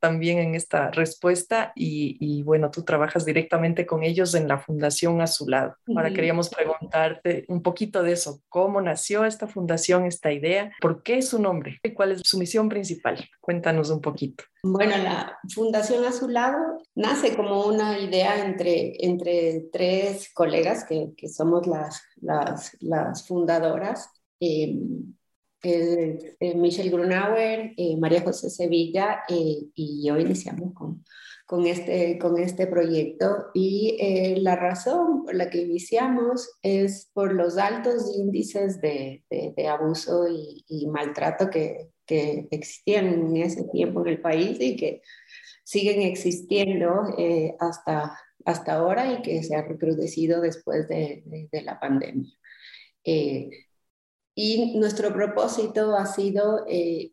también 0.00 0.38
en 0.38 0.54
esta 0.54 0.90
respuesta 0.90 1.72
y, 1.74 2.42
bueno, 2.42 2.70
tú 2.70 2.82
trabajas 2.82 3.24
directamente 3.24 3.86
con 3.86 4.02
ellos 4.02 4.34
en 4.34 4.48
la 4.48 4.58
Fundación 4.58 5.20
a 5.20 5.26
su 5.26 5.48
lado. 5.48 5.76
Ahora 5.94 6.12
queríamos 6.12 6.48
preguntarte 6.48 7.44
un 7.48 7.62
poquito 7.62 8.02
de 8.02 8.12
eso, 8.12 8.40
¿cómo 8.48 8.80
nació 8.80 9.24
esta 9.24 9.46
fundación, 9.46 10.04
esta 10.04 10.32
idea? 10.32 10.72
¿Por 10.80 11.02
qué 11.02 11.22
su 11.22 11.40
nombre? 11.40 11.78
¿Y 11.82 11.90
cuál 11.90 12.12
es 12.12 12.22
su 12.24 12.38
misión 12.38 12.68
principal? 12.68 13.28
Cuéntanos 13.40 13.90
un 13.90 14.00
poquito. 14.00 14.44
Bueno, 14.62 14.96
la 14.98 15.38
Fundación 15.54 16.04
a 16.04 16.12
su 16.12 16.28
lado 16.28 16.78
nace 16.96 17.36
como 17.36 17.64
una 17.66 17.98
idea 17.98 18.44
entre, 18.44 19.04
entre 19.04 19.68
tres 19.72 20.32
colegas 20.34 20.84
que, 20.84 21.12
que 21.16 21.28
somos 21.28 21.66
las, 21.66 22.02
las, 22.80 23.26
fundadoras. 23.26 24.10
Eh, 24.40 24.76
Michelle 26.54 26.90
Grunauer, 26.90 27.72
eh, 27.76 27.96
María 27.96 28.22
José 28.22 28.50
Sevilla 28.50 29.22
eh, 29.28 29.66
y 29.74 30.06
yo 30.06 30.16
iniciamos 30.16 30.72
con, 30.72 31.04
con, 31.46 31.66
este, 31.66 32.18
con 32.18 32.38
este 32.38 32.66
proyecto. 32.66 33.50
Y 33.54 33.96
la 34.40 34.56
razón 34.56 35.24
por 35.24 35.34
la 35.36 35.50
que 35.50 35.58
iniciamos 35.58 36.50
es 36.62 37.10
por 37.12 37.32
los 37.32 37.58
altos 37.58 38.12
índices 38.16 38.80
de, 38.80 39.24
de, 39.30 39.68
abuso 39.68 40.26
y 40.28 40.86
maltrato 40.88 41.48
que, 41.48 41.90
que 42.08 42.48
existían 42.50 43.06
en 43.06 43.36
ese 43.36 43.64
tiempo 43.64 44.00
en 44.00 44.08
el 44.08 44.20
país 44.20 44.56
y 44.60 44.76
que 44.76 45.02
siguen 45.62 46.00
existiendo 46.00 47.14
eh, 47.18 47.54
hasta, 47.60 48.18
hasta 48.46 48.72
ahora 48.72 49.12
y 49.12 49.22
que 49.22 49.42
se 49.42 49.54
ha 49.54 49.62
recrudecido 49.62 50.40
después 50.40 50.88
de, 50.88 51.22
de, 51.26 51.62
la 51.62 51.78
pandemia. 51.78 52.32
Eh, 53.04 53.50
y 54.34 54.78
nuestro 54.78 55.12
propósito 55.12 55.94
ha 55.94 56.06
sido 56.06 56.64
eh, 56.68 57.12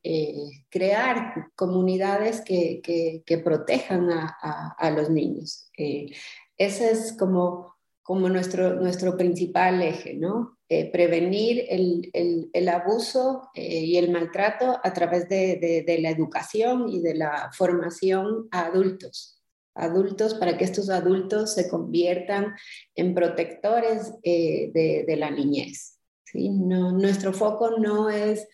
crear 0.69 1.47
comunidades 1.55 2.41
que, 2.41 2.81
que, 3.25 3.37
protejan 3.39 4.09
a, 4.11 4.37
a, 4.41 4.75
a, 4.77 4.91
los 4.91 5.09
niños. 5.09 5.69
ese 5.75 6.91
es 6.91 7.15
como, 7.19 7.75
como 8.03 8.29
nuestro, 8.29 8.75
nuestro 8.75 9.17
principal 9.17 9.81
eje, 9.81 10.13
¿no? 10.13 10.54
Eh, 10.67 10.91
prevenir 10.91 11.63
el, 11.69 12.09
el, 12.51 12.69
abuso 12.69 13.49
eh, 13.53 13.81
y 13.81 13.97
el 13.97 14.09
maltrato 14.09 14.79
a 14.83 14.93
través 14.93 15.29
de, 15.29 15.57
de, 15.57 15.83
de, 15.83 16.01
la 16.01 16.09
educación 16.09 16.89
y 16.89 17.01
de 17.01 17.13
la 17.13 17.51
formación 17.55 18.47
a 18.49 18.65
adultos. 18.65 19.39
Adultos 19.75 20.33
para 20.33 20.57
que 20.57 20.63
estos 20.63 20.89
adultos 20.89 21.53
se 21.53 21.69
conviertan 21.69 22.55
en 22.95 23.13
protectores 23.13 24.11
eh, 24.23 24.71
de, 24.73 25.15
la 25.15 25.29
niñez. 25.29 25.99
¿sí? 26.23 26.49
No, 26.49 26.91
nuestro 26.91 27.31
foco 27.31 27.77
no 27.77 28.09
es 28.09 28.47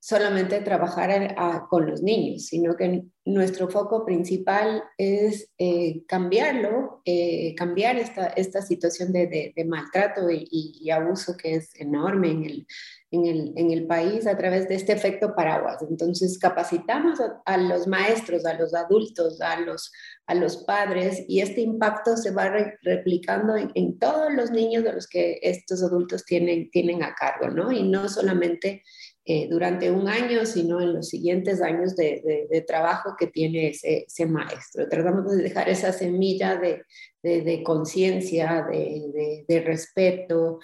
solamente 0.00 0.62
trabajar 0.62 1.36
con 1.68 1.86
los 1.86 2.02
niños, 2.02 2.46
sino 2.46 2.74
que 2.74 3.04
nuestro 3.26 3.68
foco 3.68 4.06
principal 4.06 4.82
es 4.96 5.50
eh, 5.58 6.04
cambiarlo, 6.08 7.02
eh, 7.04 7.54
cambiar 7.54 7.96
esta, 7.96 8.28
esta 8.28 8.62
situación 8.62 9.12
de, 9.12 9.52
de, 9.54 9.64
maltrato 9.66 10.22
y, 10.30 10.90
abuso 10.90 11.36
que 11.36 11.56
es 11.56 11.70
enorme 11.78 12.30
en 12.30 12.44
el, 12.44 12.66
en, 13.10 13.26
el, 13.26 13.52
en 13.56 13.70
el, 13.70 13.86
país 13.86 14.26
a 14.26 14.38
través 14.38 14.68
de 14.68 14.76
este 14.76 14.92
efecto 14.92 15.34
paraguas. 15.36 15.82
Entonces 15.88 16.38
capacitamos 16.38 17.20
a, 17.44 17.56
los 17.58 17.86
maestros, 17.86 18.46
a 18.46 18.54
los 18.54 18.74
adultos, 18.74 19.40
a 19.42 19.60
los, 19.60 19.92
a 20.26 20.34
los 20.34 20.64
padres 20.64 21.24
y 21.28 21.40
este 21.40 21.60
impacto 21.60 22.16
se 22.16 22.30
va 22.30 22.50
replicando 22.82 23.54
en, 23.54 23.70
en, 23.74 23.98
todos 23.98 24.32
los 24.32 24.50
niños 24.50 24.82
de 24.82 24.94
los 24.94 25.06
que 25.06 25.38
estos 25.42 25.82
adultos 25.82 26.24
tienen, 26.24 26.70
tienen 26.70 27.02
a 27.02 27.14
cargo, 27.14 27.50
¿no? 27.50 27.70
Y 27.70 27.82
no 27.82 28.08
solamente 28.08 28.82
eh, 29.26 29.48
durante 29.48 29.90
un 29.90 30.08
año, 30.08 30.46
sino 30.46 30.80
en 30.80 30.94
los 30.94 31.08
siguientes 31.08 31.60
años 31.60 31.94
de, 31.94 32.46
de, 32.50 32.60
trabajo 32.62 33.14
que 33.18 33.26
tiene 33.26 33.68
ese, 33.68 34.04
ese, 34.06 34.24
maestro. 34.24 34.88
Tratamos 34.88 35.30
de 35.36 35.42
dejar 35.42 35.68
esa 35.68 35.92
semilla 35.92 36.56
de, 36.56 36.84
de 37.22 37.62
conciencia, 37.62 38.66
de, 38.70 39.62
respeto 39.64 40.58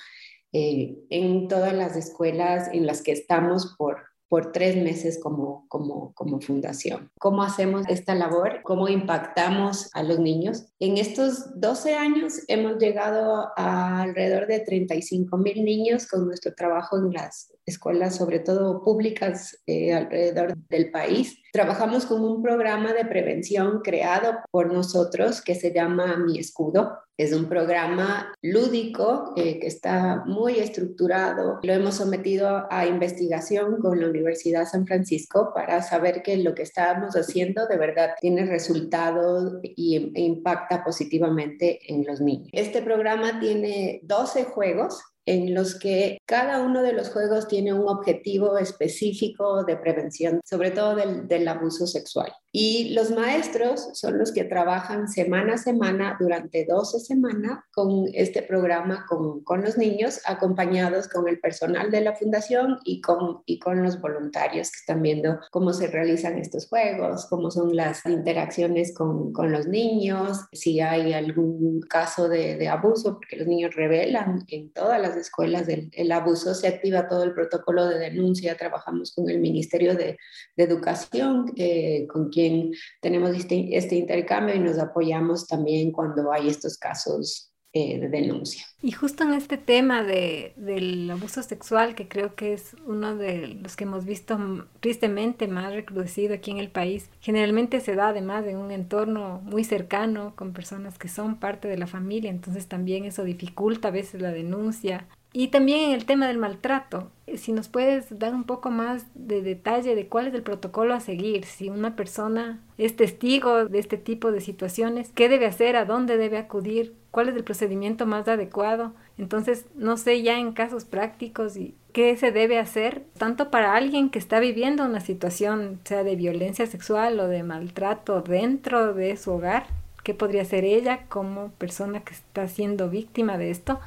eh, 0.53 0.97
en 1.11 1.49
todas 1.49 1.75
las 1.75 1.97
escuelas 1.97 2.71
en 2.73 2.87
las 2.87 3.03
que 3.03 3.13
estamos 3.13 3.75
por, 3.77 3.99
por 4.29 4.53
tres 4.53 4.75
meses 4.75 5.21
como, 5.23 5.67
como, 5.69 6.15
como 6.15 6.41
fundación. 6.41 7.11
¿Cómo 7.21 7.43
hacemos 7.43 7.87
esta 7.89 8.15
labor? 8.15 8.63
¿Cómo 8.63 8.89
impactamos 8.89 9.91
a 9.95 10.03
los 10.03 10.19
niños? 10.19 10.67
En 10.81 10.97
estos 10.97 11.61
12 11.61 11.95
años 11.95 12.41
hemos 12.49 12.79
llegado 12.79 13.53
a 13.57 14.03
alrededor 14.03 14.47
de 14.47 14.61
35 14.61 15.37
mil 15.37 15.63
niños 15.65 16.07
con 16.07 16.27
nuestro 16.27 16.55
trabajo 16.55 16.97
en 16.97 17.13
las 17.13 17.53
escuelas, 17.67 18.17
sobre 18.17 18.39
todo 18.39 18.83
públicas 18.83 19.59
eh, 19.67 19.93
alrededor 19.93 20.57
del 20.69 20.91
país. 20.91 21.43
Trabajamos 21.53 22.07
con 22.07 22.23
un 22.23 22.43
programa 22.43 22.93
de 22.93 23.05
prevención 23.05 23.81
creado 23.83 24.35
por 24.51 24.73
nosotros 24.73 25.43
que 25.43 25.55
se 25.55 25.73
llama 25.73 26.17
Mi 26.17 26.39
Escudo. 26.39 26.99
Es 27.19 27.33
un 27.33 27.47
programa 27.47 28.35
lúdico 28.43 29.33
eh, 29.37 29.59
que 29.59 29.67
está 29.67 30.23
muy 30.27 30.59
estructurado. 30.59 31.59
Lo 31.63 31.73
hemos 31.73 31.95
sometido 31.95 32.67
a 32.71 32.87
investigación 32.87 33.81
con 33.81 33.99
la 33.99 34.09
Universidad 34.09 34.67
San 34.67 34.87
Francisco 34.87 35.53
para 35.55 35.83
saber 35.83 36.23
que 36.23 36.37
lo 36.37 36.55
que 36.55 36.63
estábamos 36.63 37.17
haciendo 37.17 37.67
de 37.67 37.79
verdad 37.79 38.11
tiene 38.21 38.45
resultados 38.45 39.55
y, 39.63 40.13
e 40.15 40.21
impacta 40.21 40.85
positivamente 40.85 41.81
en 41.91 42.05
los 42.05 42.21
niños. 42.21 42.51
Este 42.53 42.83
programa 42.83 43.41
tiene 43.41 44.01
12 44.05 44.45
juegos 44.45 45.03
en 45.27 45.55
los 45.55 45.79
que 45.79 46.19
cada 46.25 46.63
uno 46.63 46.83
de 46.83 46.93
los 46.93 47.11
juegos 47.11 47.49
tiene 47.49 47.73
un 47.73 47.89
objetivo 47.89 48.57
específico 48.59 49.65
de 49.65 49.77
prevención, 49.77 50.41
sobre 50.45 50.71
todo 50.71 50.95
del, 50.95 51.47
abuso 51.49 51.87
sexual. 51.87 52.33
Y 52.51 52.95
los 52.95 53.11
maestros 53.11 53.91
son 53.93 54.19
los 54.19 54.33
que 54.33 54.45
trabajan 54.45 55.09
semana 55.09 55.55
a 55.55 55.59
semana 55.59 56.17
durante 56.19 56.65
12 56.65 57.01
semanas 57.01 57.59
con 57.73 58.07
este 58.15 58.43
programa 58.43 59.05
con, 59.09 59.45
con, 59.45 59.63
los 59.63 59.77
niños, 59.77 60.21
acompañados 60.25 61.09
con 61.09 61.29
el 61.29 61.39
personal 61.39 61.91
de 61.91 62.01
la 62.01 62.15
fundación 62.15 62.79
y 62.85 63.01
con, 63.01 63.43
y 63.45 63.59
con 63.59 63.83
los 63.83 64.01
voluntarios 64.01 64.71
que 64.71 64.79
están 64.79 65.03
viendo 65.03 65.39
cómo 65.51 65.73
se 65.73 65.89
realizan 65.89 66.39
estos 66.39 66.67
juegos, 66.67 67.27
cómo 67.27 67.51
son 67.51 67.77
las 67.77 68.05
interacciones 68.07 68.95
con, 68.95 69.33
con 69.33 69.53
los 69.53 69.67
niños, 69.67 70.47
si 70.53 70.81
hay 70.81 71.13
algún 71.13 71.81
caso 71.81 72.29
de, 72.29 72.57
de 72.57 72.69
abuso, 72.69 73.15
porque 73.15 73.37
los 73.37 73.47
niños 73.47 73.75
revelan 73.75 74.45
en 74.49 74.73
todas 74.73 75.01
las 75.01 75.16
escuelas 75.17 75.67
el 75.69 76.13
abuso, 76.13 76.55
se 76.55 76.69
activa 76.69 77.09
todo 77.09 77.25
el 77.25 77.35
protocolo 77.35 77.87
de 77.87 77.99
denuncia, 77.99 78.57
trabajamos 78.57 79.13
con 79.15 79.29
el 79.31 79.41
Ministerio 79.41 79.95
de, 79.95 80.17
Educación, 80.57 81.53
eh, 81.57 82.07
con 82.09 82.29
quien 82.29 82.73
tenemos 83.01 83.37
este, 83.37 83.77
este 83.77 83.97
intercambio 83.97 84.55
y 84.55 84.61
nos 84.61 84.79
apoyamos 84.79 85.47
también 85.47 85.93
cuando 85.93 86.33
hay 86.33 86.49
estos 86.49 86.77
casos 86.77 87.53
eh, 87.79 87.99
de 87.99 88.09
denuncia. 88.09 88.65
Y 88.81 88.93
justo 88.93 89.23
en 89.23 89.35
este 89.35 89.59
tema 89.59 90.03
de, 90.03 90.55
del 90.57 91.11
abuso 91.11 91.43
sexual, 91.43 91.95
que 91.95 92.09
creo 92.09 92.35
que 92.35 92.55
es 92.55 92.75
uno 92.87 93.17
de 93.17 93.49
los 93.49 93.77
que 93.77 93.85
hemos 93.85 94.07
visto 94.07 94.39
tristemente 94.81 95.47
más 95.47 95.75
recrudecido 95.75 96.33
aquí 96.33 96.51
en 96.53 96.57
el 96.57 96.71
país, 96.71 97.11
generalmente 97.21 97.81
se 97.81 97.95
da 97.95 98.09
además 98.09 98.47
en 98.47 98.57
un 98.57 98.71
entorno 98.71 99.43
muy 99.45 99.63
cercano 99.63 100.33
con 100.37 100.55
personas 100.55 100.97
que 100.97 101.09
son 101.09 101.37
parte 101.37 101.69
de 101.69 101.77
la 101.77 101.87
familia, 101.87 102.31
entonces 102.31 102.67
también 102.67 103.05
eso 103.05 103.25
dificulta 103.25 103.89
a 103.89 103.91
veces 103.91 104.23
la 104.23 104.33
denuncia. 104.33 105.07
Y 105.35 105.49
también 105.49 105.81
en 105.81 105.91
el 105.91 106.07
tema 106.07 106.29
del 106.29 106.39
maltrato, 106.39 107.11
si 107.37 107.53
nos 107.53 107.69
puedes 107.69 108.19
dar 108.19 108.35
un 108.35 108.45
poco 108.45 108.71
más 108.71 109.05
de 109.15 109.43
detalle 109.43 109.95
de 109.95 110.07
cuál 110.09 110.29
es 110.29 110.35
el 110.35 110.43
protocolo 110.43 110.95
a 110.95 111.01
seguir, 111.01 111.45
si 111.45 111.69
una 111.69 111.95
persona 111.95 112.63
es 112.79 112.97
testigo 112.97 113.67
de 113.67 113.79
este 113.79 113.99
tipo 113.99 114.33
de 114.33 114.41
situaciones, 114.41 115.11
qué 115.15 115.29
debe 115.29 115.45
hacer, 115.45 115.77
a 115.77 115.85
dónde 115.85 116.17
debe 116.17 116.39
acudir, 116.39 116.95
cuál 117.17 117.31
es 117.31 117.37
el 117.37 117.45
procedimiento 117.45 118.05
más 118.05 118.29
adecuado. 118.29 118.93
Entonces, 119.17 119.65
no 119.75 119.97
sé 119.97 120.21
ya 120.21 120.39
en 120.39 120.53
casos 120.53 120.85
prácticos 120.85 121.57
y 121.57 121.75
qué 121.95 122.15
se 122.19 122.31
debe 122.31 122.59
hacer, 122.59 123.05
tanto 123.17 123.51
para 123.51 123.75
alguien 123.75 124.11
que 124.11 124.19
está 124.19 124.39
viviendo 124.39 124.85
una 124.85 125.01
situación, 125.01 125.81
sea 125.85 126.05
de 126.05 126.15
violencia 126.15 126.67
sexual 126.67 127.19
o 127.19 127.27
de 127.27 127.43
maltrato 127.43 128.21
dentro 128.21 128.93
de 128.93 129.17
su 129.17 129.33
hogar, 129.33 129.65
qué 130.05 130.13
podría 130.13 130.43
hacer 130.43 130.67
ella 130.67 131.07
como 131.09 131.53
persona 131.53 132.01
que 132.01 132.13
está 132.13 132.49
siendo 132.49 132.91
víctima 132.91 133.39
de 133.39 133.51
esto 133.51 133.81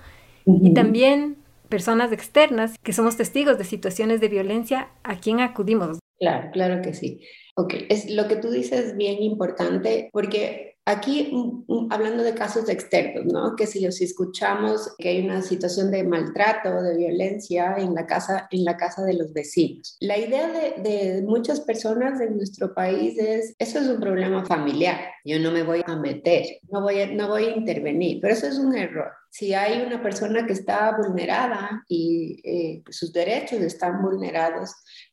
y 0.47 0.73
también 0.73 1.35
personas 1.69 2.11
externas 2.11 2.79
que 2.81 2.93
somos 2.93 3.15
testigos 3.15 3.59
de 3.59 3.63
situaciones 3.63 4.21
de 4.21 4.29
violencia 4.29 4.87
a 5.03 5.17
quien 5.17 5.39
acudimos. 5.39 5.98
Claro, 6.19 6.49
claro 6.51 6.81
que 6.81 6.93
sí. 6.93 7.21
Ok, 7.55 7.73
es, 7.89 8.09
lo 8.09 8.27
que 8.27 8.35
tú 8.35 8.49
dices 8.51 8.87
es 8.87 8.97
bien 8.97 9.21
importante 9.23 10.09
porque 10.11 10.69
aquí, 10.85 11.29
mm, 11.31 11.63
mm, 11.67 11.87
hablando 11.91 12.23
de 12.23 12.33
casos 12.33 12.67
externos, 12.67 13.25
¿no? 13.25 13.55
Que 13.55 13.67
si, 13.67 13.89
si 13.91 14.03
escuchamos 14.03 14.95
que 14.97 15.09
hay 15.09 15.25
una 15.25 15.41
situación 15.41 15.91
de 15.91 16.03
maltrato, 16.03 16.81
de 16.81 16.97
violencia 16.97 17.75
en 17.77 17.93
la 17.93 18.05
casa, 18.05 18.47
en 18.51 18.65
la 18.65 18.75
casa 18.75 19.03
de 19.03 19.13
los 19.13 19.31
vecinos. 19.33 19.97
La 19.99 20.17
idea 20.17 20.51
de, 20.51 20.81
de 20.81 21.21
muchas 21.21 21.61
personas 21.61 22.19
de 22.19 22.29
nuestro 22.31 22.73
país 22.73 23.17
es, 23.17 23.53
eso 23.59 23.79
es 23.79 23.87
un 23.87 23.99
problema 23.99 24.45
familiar, 24.45 24.99
yo 25.23 25.39
no 25.39 25.51
me 25.51 25.63
voy 25.63 25.83
a 25.85 25.95
meter, 25.95 26.45
no 26.71 26.81
voy 26.81 27.01
a, 27.01 27.07
no 27.07 27.27
voy 27.27 27.45
a 27.45 27.55
intervenir, 27.55 28.19
pero 28.21 28.33
eso 28.33 28.47
es 28.47 28.57
un 28.57 28.75
error. 28.75 29.11
Si 29.31 29.53
hay 29.53 29.81
una 29.85 30.01
persona 30.01 30.47
que 30.47 30.53
está 30.53 30.97
vulnerada 30.97 31.83
y 31.87 32.41
eh, 32.43 32.83
sus 32.89 33.13
derechos 33.13 33.59
están 33.59 34.01
vulnerados, 34.01 34.71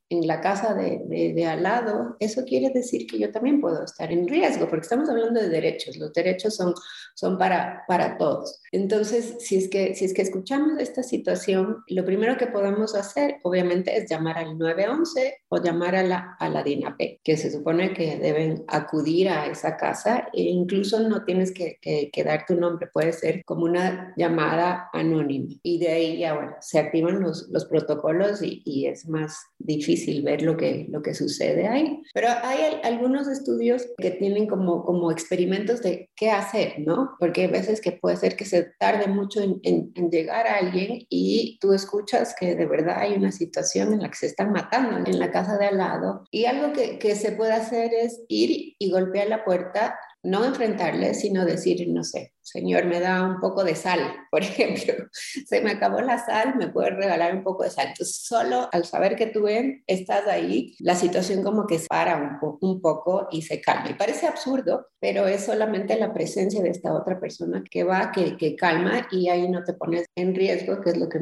en 0.08 0.26
la 0.26 0.40
casa 0.40 0.74
de, 0.74 1.02
de, 1.34 1.46
al 1.46 1.64
lado, 1.64 2.16
eso 2.20 2.44
quiere 2.44 2.70
decir 2.70 3.06
que 3.06 3.18
yo 3.18 3.32
también 3.32 3.60
puedo 3.60 3.82
estar 3.84 4.12
en 4.12 4.28
riesgo, 4.28 4.68
porque 4.68 4.84
estamos 4.84 5.08
hablando 5.08 5.40
de 5.40 5.48
derechos, 5.48 5.96
los 5.96 6.12
derechos 6.12 6.54
son, 6.54 6.74
son 7.14 7.36
para, 7.38 7.84
para 7.88 8.16
todos. 8.16 8.62
Entonces, 8.70 9.34
si 9.40 9.56
es, 9.56 9.68
que, 9.68 9.94
si 9.96 10.04
es 10.04 10.14
que 10.14 10.22
escuchamos 10.22 10.78
esta 10.78 11.02
situación, 11.02 11.78
lo 11.88 12.04
primero 12.04 12.36
que 12.36 12.46
podemos 12.46 12.94
hacer, 12.94 13.38
obviamente, 13.42 13.96
es 13.96 14.08
llamar 14.08 14.38
al 14.38 14.56
911 14.56 15.38
o 15.48 15.60
llamar 15.60 15.96
a 15.96 16.02
la, 16.04 16.36
a 16.38 16.48
la 16.48 16.62
DINAPE, 16.62 17.20
que 17.24 17.36
se 17.36 17.50
supone 17.50 17.92
que 17.92 18.16
deben 18.16 18.64
acudir 18.68 19.28
a 19.28 19.46
esa 19.46 19.76
casa 19.76 20.28
e 20.32 20.42
incluso 20.42 21.00
no 21.00 21.24
tienes 21.24 21.50
que, 21.50 21.78
que, 21.80 22.24
dar 22.24 22.44
tu 22.46 22.54
nombre, 22.54 22.88
puede 22.92 23.12
ser 23.12 23.44
como 23.44 23.64
una 23.64 24.14
llamada 24.16 24.88
anónima. 24.92 25.54
Y 25.62 25.78
de 25.78 25.88
ahí 25.88 26.18
ya, 26.18 26.34
bueno, 26.34 26.54
se 26.60 26.78
activan 26.78 27.20
los, 27.20 27.48
los 27.50 27.64
protocolos 27.64 28.42
y, 28.42 28.62
y 28.64 28.86
es 28.86 29.08
más 29.08 29.36
difícil 29.58 29.95
ver 30.22 30.42
lo 30.42 30.56
que, 30.56 30.86
lo 30.88 31.02
que 31.02 31.14
sucede 31.14 31.68
ahí. 31.68 32.02
Pero 32.14 32.28
hay 32.42 32.80
algunos 32.82 33.28
estudios 33.28 33.86
que 33.98 34.10
tienen 34.10 34.46
como, 34.46 34.84
como 34.84 35.10
experimentos 35.10 35.82
de 35.82 36.10
qué 36.16 36.30
hacer, 36.30 36.74
¿no? 36.78 37.16
Porque 37.18 37.42
hay 37.42 37.48
veces 37.48 37.80
que 37.80 37.92
puede 37.92 38.16
ser 38.16 38.36
que 38.36 38.44
se 38.44 38.64
tarde 38.78 39.06
mucho 39.06 39.40
en, 39.40 39.60
en, 39.62 40.10
llegar 40.10 40.46
a 40.46 40.58
alguien 40.58 41.04
y 41.10 41.58
tú 41.60 41.72
escuchas 41.72 42.34
que 42.38 42.54
de 42.54 42.66
verdad 42.66 42.98
hay 42.98 43.14
una 43.14 43.32
situación 43.32 43.92
en 43.92 44.02
la 44.02 44.08
que 44.08 44.16
se 44.16 44.26
están 44.26 44.52
matando 44.52 44.98
en 45.04 45.18
la 45.18 45.30
casa 45.30 45.58
de 45.58 45.66
al 45.66 45.78
lado. 45.78 46.24
Y 46.30 46.44
algo 46.44 46.72
que, 46.72 46.98
que 46.98 47.14
se 47.16 47.32
puede 47.32 47.52
hacer 47.52 47.92
es 47.92 48.22
ir 48.28 48.74
y 48.78 48.90
golpear 48.90 49.28
la 49.28 49.44
puerta 49.44 49.98
no 50.26 50.44
enfrentarle, 50.44 51.14
sino 51.14 51.44
decir, 51.44 51.88
no 51.88 52.02
sé, 52.04 52.32
Señor, 52.42 52.84
me 52.86 53.00
da 53.00 53.22
un 53.24 53.40
poco 53.40 53.64
de 53.64 53.74
sal, 53.74 54.00
por 54.30 54.42
ejemplo, 54.42 54.94
se 55.12 55.60
me 55.60 55.72
acabó 55.72 56.00
la 56.00 56.24
sal, 56.24 56.56
me 56.56 56.68
puedes 56.68 56.94
regalar 56.94 57.34
un 57.34 57.42
poco 57.42 57.64
de 57.64 57.70
sal. 57.70 57.88
Entonces, 57.88 58.16
solo 58.24 58.68
al 58.72 58.84
saber 58.84 59.16
que 59.16 59.26
tú 59.26 59.46
estás 59.86 60.26
ahí, 60.26 60.76
la 60.80 60.94
situación 60.94 61.42
como 61.42 61.66
que 61.66 61.80
para 61.88 62.16
un, 62.40 62.58
un 62.60 62.80
poco 62.80 63.28
y 63.30 63.42
se 63.42 63.60
calma. 63.60 63.90
Y 63.90 63.94
parece 63.94 64.26
absurdo, 64.26 64.88
pero 65.00 65.26
es 65.26 65.44
solamente 65.44 65.96
la 65.96 66.12
presencia 66.12 66.62
de 66.62 66.70
esta 66.70 66.92
otra 66.92 67.18
persona 67.20 67.62
que 67.68 67.84
va, 67.84 68.10
que, 68.12 68.36
que 68.36 68.56
calma 68.56 69.08
y 69.10 69.28
ahí 69.28 69.48
no 69.48 69.64
te 69.64 69.74
pones 69.74 70.06
en 70.16 70.34
riesgo, 70.34 70.80
que 70.80 70.90
es 70.90 70.98
lo 70.98 71.08
que 71.08 71.20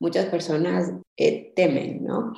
muchas 0.00 0.26
personas 0.26 0.92
eh, 1.16 1.52
temen, 1.54 2.04
¿no? 2.04 2.32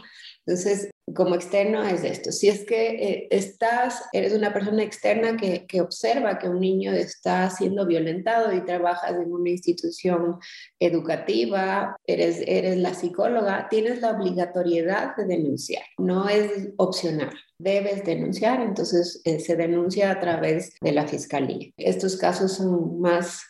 Entonces, 0.47 0.91
como 1.14 1.35
externo 1.35 1.83
es 1.85 2.05
esto. 2.05 2.33
Si 2.33 2.49
es 2.49 2.64
que 2.64 2.88
eh, 2.88 3.29
estás, 3.31 4.05
eres 4.12 4.33
una 4.33 4.53
persona 4.53 4.83
externa 4.83 5.37
que, 5.37 5.81
observa 5.81 6.38
que 6.38 6.49
un 6.49 6.61
niño 6.61 6.92
está 6.92 7.49
siendo 7.51 7.87
violentado 7.87 8.53
y 8.53 8.64
trabajas 8.64 9.12
en 9.12 9.33
una 9.33 9.51
institución 9.51 10.38
educativa, 10.79 11.97
eres, 12.07 12.42
eres 12.47 12.77
la 12.77 12.94
psicóloga, 12.94 13.68
tienes 13.68 14.01
la 14.01 14.11
obligatoriedad 14.11 15.16
de 15.16 15.27
denunciar, 15.27 15.85
no 15.99 16.29
es 16.29 16.71
opcional. 16.77 17.33
Debes 17.61 18.05
denunciar, 18.05 18.61
entonces 18.61 19.21
eh, 19.25 19.40
se 19.40 19.57
denuncia 19.57 20.12
a 20.12 20.21
través 20.21 20.75
de 20.81 20.92
la 20.92 21.09
fiscalía. 21.09 21.71
Estos 21.77 22.16
casos 22.16 22.53
son 22.53 23.01
más 23.01 23.42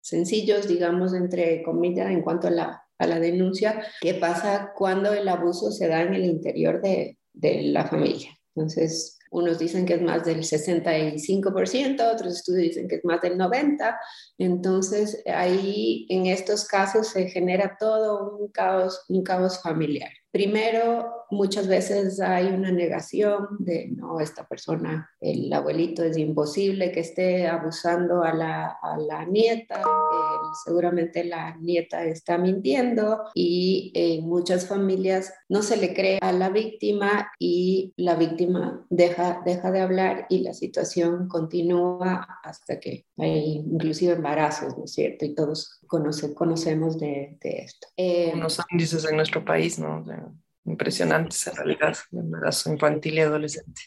sencillos, 0.00 0.68
digamos, 0.68 1.12
entre 1.12 1.62
comillas, 1.62 2.10
en 2.10 2.22
cuanto 2.22 2.48
a 2.48 2.50
la 2.50 2.87
a 2.98 3.06
la 3.06 3.20
denuncia, 3.20 3.82
qué 4.00 4.14
pasa 4.14 4.72
cuando 4.76 5.12
el 5.12 5.28
abuso 5.28 5.70
se 5.70 5.88
da 5.88 6.02
en 6.02 6.14
el 6.14 6.24
interior 6.24 6.82
de, 6.82 7.18
de 7.32 7.62
la 7.62 7.86
familia. 7.86 8.30
Entonces, 8.54 9.18
unos 9.30 9.58
dicen 9.58 9.86
que 9.86 9.94
es 9.94 10.02
más 10.02 10.24
del 10.24 10.38
65%, 10.38 12.12
otros 12.12 12.34
estudios 12.34 12.68
dicen 12.68 12.88
que 12.88 12.96
es 12.96 13.04
más 13.04 13.20
del 13.20 13.38
90%. 13.38 13.96
Entonces, 14.38 15.22
ahí 15.26 16.06
en 16.08 16.26
estos 16.26 16.66
casos 16.66 17.08
se 17.08 17.28
genera 17.28 17.76
todo 17.78 18.36
un 18.36 18.48
caos, 18.48 19.04
un 19.08 19.22
caos 19.22 19.60
familiar. 19.62 20.10
Primero, 20.30 21.24
muchas 21.30 21.66
veces 21.66 22.20
hay 22.20 22.46
una 22.46 22.70
negación 22.70 23.48
de, 23.58 23.88
no, 23.88 24.20
esta 24.20 24.46
persona, 24.46 25.10
el 25.20 25.52
abuelito 25.52 26.02
es 26.02 26.16
imposible 26.16 26.92
que 26.92 27.00
esté 27.00 27.48
abusando 27.48 28.22
a 28.22 28.32
la, 28.32 28.78
a 28.82 28.98
la 28.98 29.24
nieta, 29.24 29.82
seguramente 30.64 31.24
la 31.24 31.56
nieta 31.56 32.04
está 32.04 32.38
mintiendo 32.38 33.24
y 33.34 33.92
en 33.94 34.28
muchas 34.28 34.66
familias 34.66 35.32
no 35.48 35.62
se 35.62 35.76
le 35.76 35.94
cree 35.94 36.18
a 36.20 36.32
la 36.32 36.50
víctima 36.50 37.30
y 37.38 37.92
la 37.96 38.14
víctima 38.14 38.86
deja, 38.90 39.42
deja 39.44 39.70
de 39.70 39.80
hablar 39.80 40.26
y 40.28 40.40
la 40.40 40.52
situación 40.52 41.28
continúa 41.28 42.40
hasta 42.42 42.80
que 42.80 43.06
hay 43.16 43.64
inclusive 43.66 44.12
embarazos, 44.14 44.76
¿no 44.76 44.84
es 44.84 44.92
cierto? 44.92 45.24
Y 45.24 45.34
todos 45.34 45.80
conoce, 45.86 46.34
conocemos 46.34 46.98
de, 46.98 47.38
de 47.40 47.50
esto. 47.58 47.88
Eh, 47.96 48.32
Unos 48.34 48.60
índices 48.70 49.04
en 49.04 49.16
nuestro 49.16 49.44
país, 49.44 49.78
¿no? 49.78 50.04
Impresionantes 50.68 51.46
en 51.46 51.56
realidad, 51.56 51.96
de 52.10 52.20
embarazo 52.20 52.72
infantil 52.72 53.14
y 53.14 53.20
adolescente. 53.20 53.82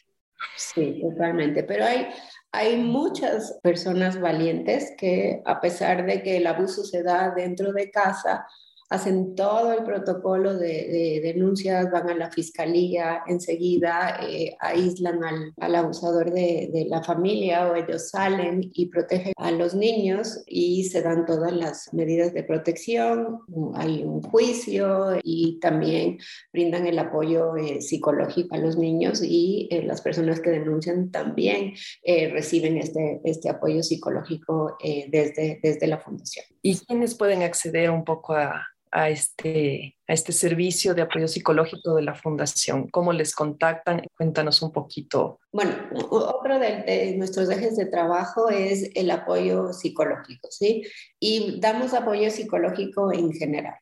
Sí, 0.56 1.02
totalmente. 1.02 1.64
Pero 1.64 1.86
hay, 1.86 2.08
hay 2.52 2.78
muchas 2.78 3.60
personas 3.64 4.20
valientes 4.20 4.94
que 4.98 5.42
a 5.46 5.60
pesar 5.62 6.06
de 6.06 6.22
que 6.22 6.38
el 6.38 6.48
abuso 6.48 6.84
se 6.84 7.04
da 7.04 7.32
dentro 7.36 7.72
de 7.74 7.90
casa, 7.90 8.46
hacen 8.92 9.36
todo 9.36 9.72
el 9.72 9.86
protocolo 9.86 10.58
de, 10.58 11.22
denuncias, 11.24 11.90
van 11.90 12.10
a 12.10 12.14
la 12.14 12.30
fiscalía, 12.30 13.22
enseguida 13.26 14.20
eh, 14.22 14.58
aíslan 14.60 15.24
al, 15.24 15.54
al 15.62 15.76
abusador 15.76 16.32
de, 16.32 16.70
de, 16.74 16.86
la 16.90 17.02
familia 17.02 17.72
o 17.72 17.76
ellos 17.76 18.10
salen 18.10 18.70
y 18.74 18.88
protegen 18.88 19.32
a 19.38 19.52
los 19.52 19.76
niños 19.76 20.44
y 20.46 20.84
se 20.84 21.02
dan 21.02 21.26
todas 21.26 21.54
las 21.54 21.94
medidas 21.94 22.34
de 22.34 22.44
protección, 22.44 23.40
hay 23.76 24.04
un 24.04 24.22
juicio 24.24 25.18
y 25.24 25.58
también 25.62 26.18
brindan 26.52 26.86
el 26.86 27.00
apoyo 27.00 27.56
eh, 27.56 27.82
psicológico 27.82 28.56
a 28.56 28.60
los 28.60 28.76
niños 28.78 29.24
y 29.24 29.70
eh, 29.72 29.84
las 29.84 30.02
personas 30.02 30.42
que 30.42 30.50
denuncian 30.50 31.12
también 31.12 31.74
reciben 32.04 32.78
este, 32.78 33.22
este 33.24 33.50
apoyo 33.50 33.84
psicológico 33.84 34.78
desde, 35.10 35.60
desde 35.64 35.88
la 35.88 35.98
fundación. 35.98 36.46
¿Y 36.62 36.78
quiénes 36.78 37.16
pueden 37.16 37.42
acceder 37.42 37.90
un 37.90 38.04
poco 38.04 38.34
a, 38.34 38.66
a 38.92 39.10
este, 39.10 39.98
a 40.08 40.14
este 40.14 40.32
servicio 40.32 40.94
de 40.94 41.02
apoyo 41.02 41.28
psicológico 41.28 41.96
de 41.96 42.04
la 42.04 42.16
Fundación? 42.16 42.90
¿Cómo 42.90 43.14
les 43.14 43.34
contactan? 43.34 44.04
Cuéntanos 44.18 44.62
un 44.62 44.72
poquito. 44.72 45.40
Bueno, 45.52 45.74
otro 46.10 46.60
de, 46.60 47.16
nuestros 47.18 47.50
ejes 47.50 47.78
de 47.78 47.86
trabajo 47.86 48.50
es 48.50 48.92
el 48.96 49.10
apoyo 49.12 49.74
psicológico, 49.74 50.50
¿sí? 50.52 50.84
Y 51.20 51.60
damos 51.60 51.94
apoyo 51.94 52.30
psicológico 52.30 53.12
en 53.12 53.32
general 53.32 53.76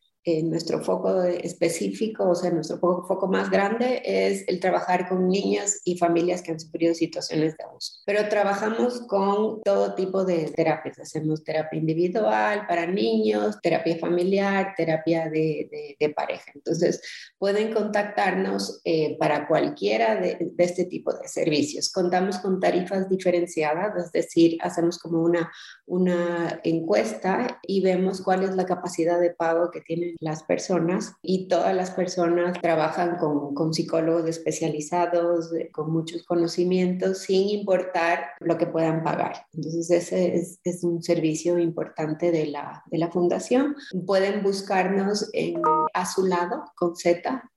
nuestro 0.44 0.82
foco 0.82 1.24
específico, 1.24 2.30
o 2.30 2.36
sea, 2.36 2.52
nuestro 2.52 2.80
foco, 2.80 3.28
más 3.28 3.50
grande 3.50 4.02
es 4.04 4.48
el 4.48 4.60
trabajar 4.60 5.08
con 5.08 5.28
niños 5.28 5.82
y 5.84 5.98
familias 5.98 6.42
que 6.42 6.52
han 6.52 6.60
sufrido 6.60 6.94
situaciones 6.94 7.56
de 7.58 7.64
abuso. 7.64 7.94
Pero 8.06 8.28
trabajamos 8.30 9.02
con 9.02 9.62
todo 9.62 9.96
tipo 9.96 10.26
de 10.26 10.46
terapias. 10.56 11.00
Hacemos 11.00 11.44
terapia 11.44 11.80
individual 11.80 12.66
para 12.68 12.88
niños, 12.88 13.60
terapia 13.62 13.98
familiar, 13.98 14.74
terapia 14.76 15.30
de, 15.30 15.96
de, 16.00 16.10
pareja. 16.10 16.52
Entonces, 16.56 17.02
pueden 17.38 17.74
contactarnos 17.74 18.82
eh, 18.84 19.18
para 19.20 19.48
cualquiera 19.48 20.16
de, 20.16 20.52
de, 20.56 20.64
este 20.64 20.86
tipo 20.86 21.14
de 21.14 21.28
servicios. 21.28 21.92
Contamos 21.92 22.40
con 22.40 22.60
tarifas 22.60 23.08
diferenciadas, 23.10 24.06
es 24.06 24.12
decir, 24.12 24.58
hacemos 24.62 24.98
como 24.98 25.22
una, 25.22 25.52
una 25.86 26.60
encuesta 26.64 27.60
y 27.62 27.82
vemos 27.82 28.22
cuál 28.22 28.44
es 28.44 28.56
la 28.56 28.66
capacidad 28.66 29.20
de 29.20 29.32
pago 29.32 29.70
que 29.72 29.82
tienen 29.82 30.16
las 30.20 30.44
personas 30.44 31.14
y 31.22 31.48
todas 31.48 31.76
las 31.76 31.92
personas 31.92 32.60
trabajan 32.62 33.18
con, 33.18 33.54
con 33.54 33.74
psicólogos 33.74 34.28
especializados, 34.30 35.52
con 35.72 35.92
muchos 35.92 36.24
conocimientos, 36.24 37.20
sin 37.20 37.50
importar 37.50 38.32
lo 38.40 38.58
que 38.58 38.68
puedan 38.68 39.04
pagar. 39.04 39.46
Entonces 39.54 39.90
ese 39.92 40.36
es, 40.36 40.84
un 40.84 41.04
servicio 41.04 41.60
importante 41.60 42.32
de 42.32 42.48
la, 42.48 42.84
de 42.88 42.98
la 42.98 43.12
fundación. 43.12 43.76
Pueden 44.06 44.44
buscarnos 44.44 45.30
en 45.34 45.62
azulado 45.94 46.64
con 46.76 46.96
z.org 46.96 47.50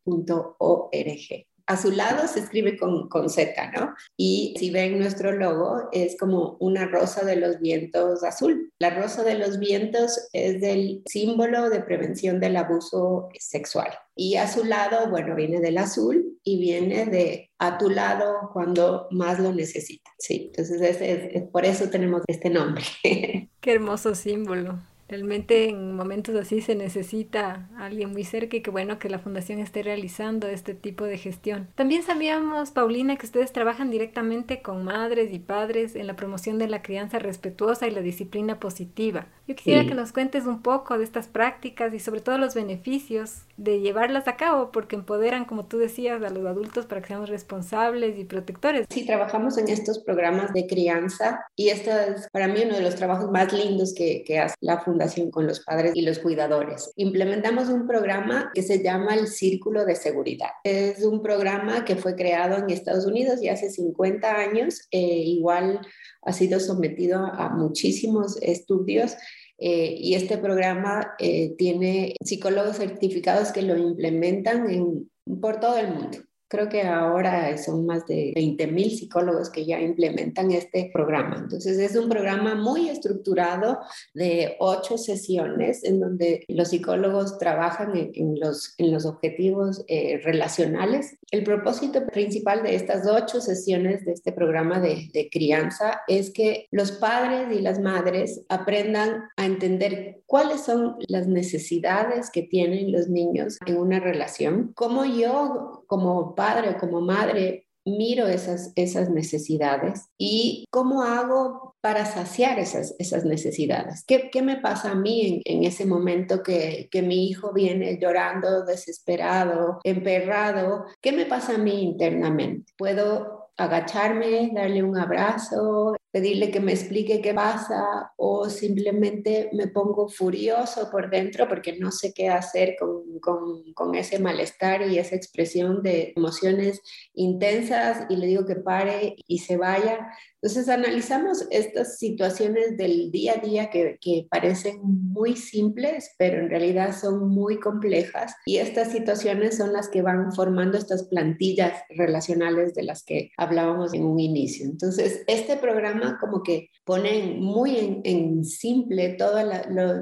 a 1.66 1.76
su 1.76 1.90
lado 1.90 2.26
se 2.28 2.40
escribe 2.40 2.76
con, 2.76 3.08
con 3.08 3.28
Z, 3.28 3.70
¿no? 3.72 3.94
Y 4.16 4.54
si 4.58 4.70
ven 4.70 4.98
nuestro 4.98 5.32
logo, 5.32 5.88
es 5.92 6.16
como 6.18 6.56
una 6.60 6.86
rosa 6.86 7.24
de 7.24 7.36
los 7.36 7.60
vientos 7.60 8.24
azul. 8.24 8.72
La 8.78 8.90
rosa 8.90 9.22
de 9.24 9.34
los 9.34 9.58
vientos 9.58 10.28
es 10.32 10.60
del 10.60 11.02
símbolo 11.06 11.70
de 11.70 11.80
prevención 11.80 12.40
del 12.40 12.56
abuso 12.56 13.28
sexual. 13.38 13.90
Y 14.14 14.36
a 14.36 14.46
su 14.46 14.64
lado, 14.64 15.08
bueno, 15.08 15.34
viene 15.34 15.60
del 15.60 15.78
azul 15.78 16.38
y 16.44 16.60
viene 16.60 17.06
de 17.06 17.50
a 17.58 17.78
tu 17.78 17.88
lado 17.88 18.50
cuando 18.52 19.06
más 19.10 19.38
lo 19.38 19.52
necesitas. 19.52 20.12
Sí, 20.18 20.50
entonces 20.54 21.00
es 21.00 21.42
por 21.50 21.64
eso 21.64 21.88
tenemos 21.88 22.22
este 22.26 22.50
nombre. 22.50 22.84
Qué 23.60 23.72
hermoso 23.72 24.14
símbolo. 24.14 24.78
Realmente 25.12 25.68
en 25.68 25.94
momentos 25.94 26.34
así 26.36 26.62
se 26.62 26.74
necesita 26.74 27.68
alguien 27.76 28.12
muy 28.12 28.24
cerca 28.24 28.56
y 28.56 28.62
qué 28.62 28.70
bueno 28.70 28.98
que 28.98 29.10
la 29.10 29.18
fundación 29.18 29.58
esté 29.58 29.82
realizando 29.82 30.48
este 30.48 30.72
tipo 30.72 31.04
de 31.04 31.18
gestión. 31.18 31.68
También 31.74 32.02
sabíamos, 32.02 32.70
Paulina, 32.70 33.16
que 33.16 33.26
ustedes 33.26 33.52
trabajan 33.52 33.90
directamente 33.90 34.62
con 34.62 34.86
madres 34.86 35.30
y 35.34 35.38
padres 35.38 35.96
en 35.96 36.06
la 36.06 36.16
promoción 36.16 36.56
de 36.56 36.66
la 36.66 36.80
crianza 36.80 37.18
respetuosa 37.18 37.86
y 37.86 37.90
la 37.90 38.00
disciplina 38.00 38.58
positiva. 38.58 39.26
Yo 39.46 39.54
quisiera 39.54 39.84
que 39.84 39.94
nos 39.94 40.12
cuentes 40.12 40.46
un 40.46 40.62
poco 40.62 40.96
de 40.96 41.04
estas 41.04 41.28
prácticas 41.28 41.92
y 41.92 41.98
sobre 41.98 42.22
todo 42.22 42.38
los 42.38 42.54
beneficios 42.54 43.42
de 43.58 43.80
llevarlas 43.80 44.28
a 44.28 44.36
cabo 44.36 44.72
porque 44.72 44.96
empoderan, 44.96 45.44
como 45.44 45.66
tú 45.66 45.76
decías, 45.76 46.22
a 46.22 46.30
los 46.30 46.46
adultos 46.46 46.86
para 46.86 47.02
que 47.02 47.08
seamos 47.08 47.28
responsables 47.28 48.18
y 48.18 48.24
protectores. 48.24 48.86
Sí, 48.88 49.04
trabajamos 49.04 49.58
en 49.58 49.68
estos 49.68 49.98
programas 49.98 50.54
de 50.54 50.66
crianza 50.66 51.44
y 51.54 51.68
este 51.68 51.90
es 51.90 52.28
para 52.32 52.48
mí 52.48 52.62
uno 52.64 52.76
de 52.76 52.82
los 52.82 52.94
trabajos 52.94 53.30
más 53.30 53.52
lindos 53.52 53.92
que, 53.94 54.24
que 54.24 54.38
hace 54.38 54.54
la 54.60 54.80
fundación 54.80 55.01
con 55.30 55.46
los 55.46 55.60
padres 55.60 55.92
y 55.94 56.02
los 56.02 56.18
cuidadores. 56.18 56.92
Implementamos 56.96 57.68
un 57.68 57.86
programa 57.86 58.50
que 58.54 58.62
se 58.62 58.82
llama 58.82 59.14
el 59.14 59.28
Círculo 59.28 59.84
de 59.84 59.96
Seguridad. 59.96 60.50
Es 60.64 61.02
un 61.04 61.22
programa 61.22 61.84
que 61.84 61.96
fue 61.96 62.14
creado 62.14 62.56
en 62.56 62.70
Estados 62.70 63.06
Unidos 63.06 63.42
y 63.42 63.48
hace 63.48 63.70
50 63.70 64.34
años. 64.34 64.88
Eh, 64.90 64.98
igual 64.98 65.80
ha 66.22 66.32
sido 66.32 66.60
sometido 66.60 67.26
a 67.26 67.50
muchísimos 67.50 68.38
estudios 68.42 69.16
eh, 69.58 69.94
y 69.96 70.14
este 70.14 70.38
programa 70.38 71.14
eh, 71.18 71.54
tiene 71.56 72.16
psicólogos 72.24 72.78
certificados 72.78 73.52
que 73.52 73.62
lo 73.62 73.76
implementan 73.76 74.68
en, 74.68 75.10
por 75.40 75.60
todo 75.60 75.78
el 75.78 75.94
mundo. 75.94 76.18
Creo 76.52 76.68
que 76.68 76.82
ahora 76.82 77.56
son 77.56 77.86
más 77.86 78.04
de 78.04 78.30
20 78.34 78.66
mil 78.66 78.90
psicólogos 78.90 79.48
que 79.48 79.64
ya 79.64 79.80
implementan 79.80 80.50
este 80.50 80.90
programa. 80.92 81.36
Entonces 81.38 81.78
es 81.78 81.96
un 81.96 82.10
programa 82.10 82.54
muy 82.54 82.90
estructurado 82.90 83.78
de 84.12 84.56
ocho 84.58 84.98
sesiones 84.98 85.82
en 85.82 85.98
donde 85.98 86.44
los 86.48 86.68
psicólogos 86.68 87.38
trabajan 87.38 87.92
en, 87.96 88.38
los, 88.38 88.74
en 88.76 88.92
los 88.92 89.06
objetivos 89.06 89.82
eh, 89.88 90.20
relacionales. 90.22 91.16
El 91.30 91.42
propósito 91.42 92.06
principal 92.08 92.62
de 92.62 92.74
estas 92.74 93.06
ocho 93.06 93.40
sesiones 93.40 94.04
de 94.04 94.12
este 94.12 94.30
programa 94.30 94.78
de, 94.78 95.08
de 95.14 95.30
crianza 95.30 96.02
es 96.06 96.30
que 96.30 96.66
los 96.70 96.92
padres 96.92 97.56
y 97.56 97.62
las 97.62 97.80
madres 97.80 98.42
aprendan 98.50 99.22
a 99.38 99.46
entender 99.46 100.20
cuáles 100.26 100.60
son 100.60 100.96
las 101.08 101.26
necesidades 101.26 102.30
que 102.30 102.42
tienen 102.42 102.92
los 102.92 103.08
niños 103.08 103.56
en 103.64 103.78
una 103.78 104.00
relación, 104.00 104.72
cómo 104.74 105.06
yo 105.06 105.84
como 105.86 106.34
padre 106.34 106.41
o 106.42 106.78
como 106.78 107.00
madre 107.00 107.66
miro 107.84 108.26
esas, 108.26 108.72
esas 108.76 109.10
necesidades 109.10 110.06
y 110.18 110.66
cómo 110.70 111.02
hago 111.02 111.74
para 111.80 112.04
saciar 112.04 112.58
esas, 112.58 112.94
esas 112.98 113.24
necesidades. 113.24 114.04
¿Qué, 114.06 114.30
¿Qué, 114.30 114.42
me 114.42 114.56
pasa 114.56 114.92
a 114.92 114.94
mí 114.94 115.42
en, 115.44 115.56
en 115.58 115.64
ese 115.64 115.84
momento 115.84 116.42
que, 116.42 116.88
que, 116.90 117.02
mi 117.02 117.26
hijo 117.26 117.52
viene 117.52 117.98
llorando, 118.00 118.64
desesperado, 118.64 119.80
emperrado? 119.82 120.84
¿Qué 121.00 121.12
me 121.12 121.26
pasa 121.26 121.56
a 121.56 121.58
mí 121.58 121.82
internamente? 121.82 122.72
¿Puedo 122.78 123.50
agacharme, 123.56 124.50
darle 124.54 124.82
un 124.82 124.96
abrazo, 124.96 125.96
pedirle 126.12 126.50
que 126.50 126.60
me 126.60 126.72
explique 126.72 127.22
qué 127.22 127.32
pasa 127.32 128.12
o 128.16 128.48
simplemente 128.50 129.48
me 129.54 129.66
pongo 129.66 130.08
furioso 130.08 130.90
por 130.90 131.08
dentro 131.08 131.48
porque 131.48 131.78
no 131.78 131.90
sé 131.90 132.12
qué 132.12 132.28
hacer 132.28 132.76
con, 132.78 133.18
con, 133.20 133.72
con, 133.72 133.94
ese 133.94 134.18
malestar 134.18 134.82
y 134.82 134.98
esa 134.98 135.16
expresión 135.16 135.82
de 135.82 136.12
emociones 136.14 136.82
intensas 137.14 138.06
y 138.10 138.16
le 138.16 138.26
digo 138.26 138.44
que 138.44 138.56
pare 138.56 139.16
y 139.26 139.38
se 139.38 139.56
vaya. 139.56 140.10
Entonces 140.42 140.68
analizamos 140.68 141.46
estas 141.50 141.98
situaciones 141.98 142.76
del 142.76 143.12
día 143.12 143.34
a 143.34 143.46
día 143.46 143.70
que, 143.70 143.96
que, 144.00 144.26
parecen 144.28 144.80
muy 144.82 145.36
simples, 145.36 146.10
pero 146.18 146.40
en 146.40 146.50
realidad 146.50 146.96
son 146.98 147.28
muy 147.28 147.60
complejas 147.60 148.34
y 148.44 148.56
estas 148.56 148.90
situaciones 148.90 149.56
son 149.56 149.72
las 149.72 149.88
que 149.88 150.02
van 150.02 150.32
formando 150.32 150.76
estas 150.76 151.04
plantillas 151.04 151.74
relacionales 151.90 152.74
de 152.74 152.82
las 152.82 153.04
que 153.04 153.30
hablábamos 153.36 153.94
en 153.94 154.04
un 154.04 154.18
inicio. 154.18 154.66
Entonces, 154.66 155.22
este 155.28 155.56
programa 155.56 156.18
como 156.20 156.42
que 156.42 156.70
pone 156.84 157.36
muy 157.38 158.00
en, 158.02 158.44
simple 158.44 159.10
todos 159.10 159.44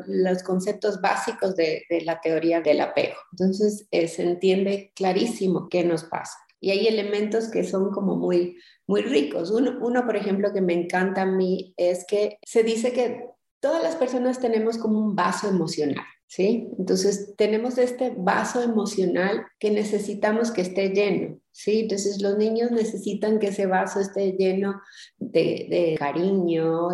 los 0.07 0.43
conceptos 0.43 1.03
básicos 1.03 1.55
de, 1.55 1.83
de, 1.91 2.01
la 2.01 2.21
teoría 2.21 2.63
del 2.63 2.81
apego. 2.81 3.17
Entonces, 3.33 3.87
eh, 3.91 4.09
se 4.09 4.23
entiende 4.23 4.93
clarísimo 4.95 5.69
qué 5.69 5.85
nos 5.85 6.05
pasa. 6.05 6.39
Y 6.61 6.71
hay 6.71 6.87
elementos 6.87 7.49
que 7.49 7.65
son 7.65 7.91
como 7.91 8.17
muy, 8.17 8.59
muy 8.87 9.03
ricos. 9.03 9.51
Uno, 9.51 9.79
uno, 9.81 10.05
por 10.05 10.17
ejemplo, 10.17 10.53
que 10.53 10.61
me 10.61 10.75
encanta 10.75 11.23
a 11.23 11.27
mí 11.27 11.75
es 11.77 12.05
que 12.07 12.39
se 12.43 12.63
dice 12.63 12.93
que 12.93 13.25
todas 13.61 13.83
las 13.83 13.97
personas 13.97 14.41
tenemos 14.41 14.79
como 14.79 14.99
un 14.99 15.17
vaso 15.17 15.49
emocional. 15.49 16.05
¿Sí? 16.27 16.69
Entonces 16.79 17.35
tenemos 17.37 17.77
este 17.77 18.15
vaso 18.17 18.63
emocional 18.63 19.47
que 19.59 19.73
necesitamos 19.73 20.53
que 20.53 20.61
esté 20.61 20.91
lleno, 20.91 21.41
¿sí? 21.51 21.81
Entonces 21.81 22.23
los 22.23 22.39
niños 22.39 22.71
necesitan 22.71 23.41
que 23.41 23.49
ese 23.49 23.67
vaso 23.67 23.99
esté 23.99 24.37
lleno 24.39 24.81
de, 25.19 25.67
de 25.69 25.97
cariño, 25.99 26.91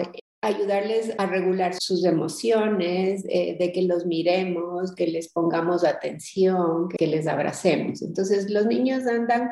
ayudarles 0.47 1.13
a 1.19 1.27
regular 1.27 1.75
sus 1.75 2.05
emociones, 2.05 3.25
eh, 3.29 3.57
de 3.59 3.73
que 3.73 3.83
los 3.83 4.07
miremos, 4.07 4.95
que 4.95 5.09
les 5.09 5.29
pongamos 5.29 5.85
atención, 5.85 6.89
que 6.89 7.09
les 7.09 7.27
abracemos. 7.27 8.01
Entonces 8.01 8.49
los 8.49 8.67
niños 8.67 9.07
andan 9.07 9.51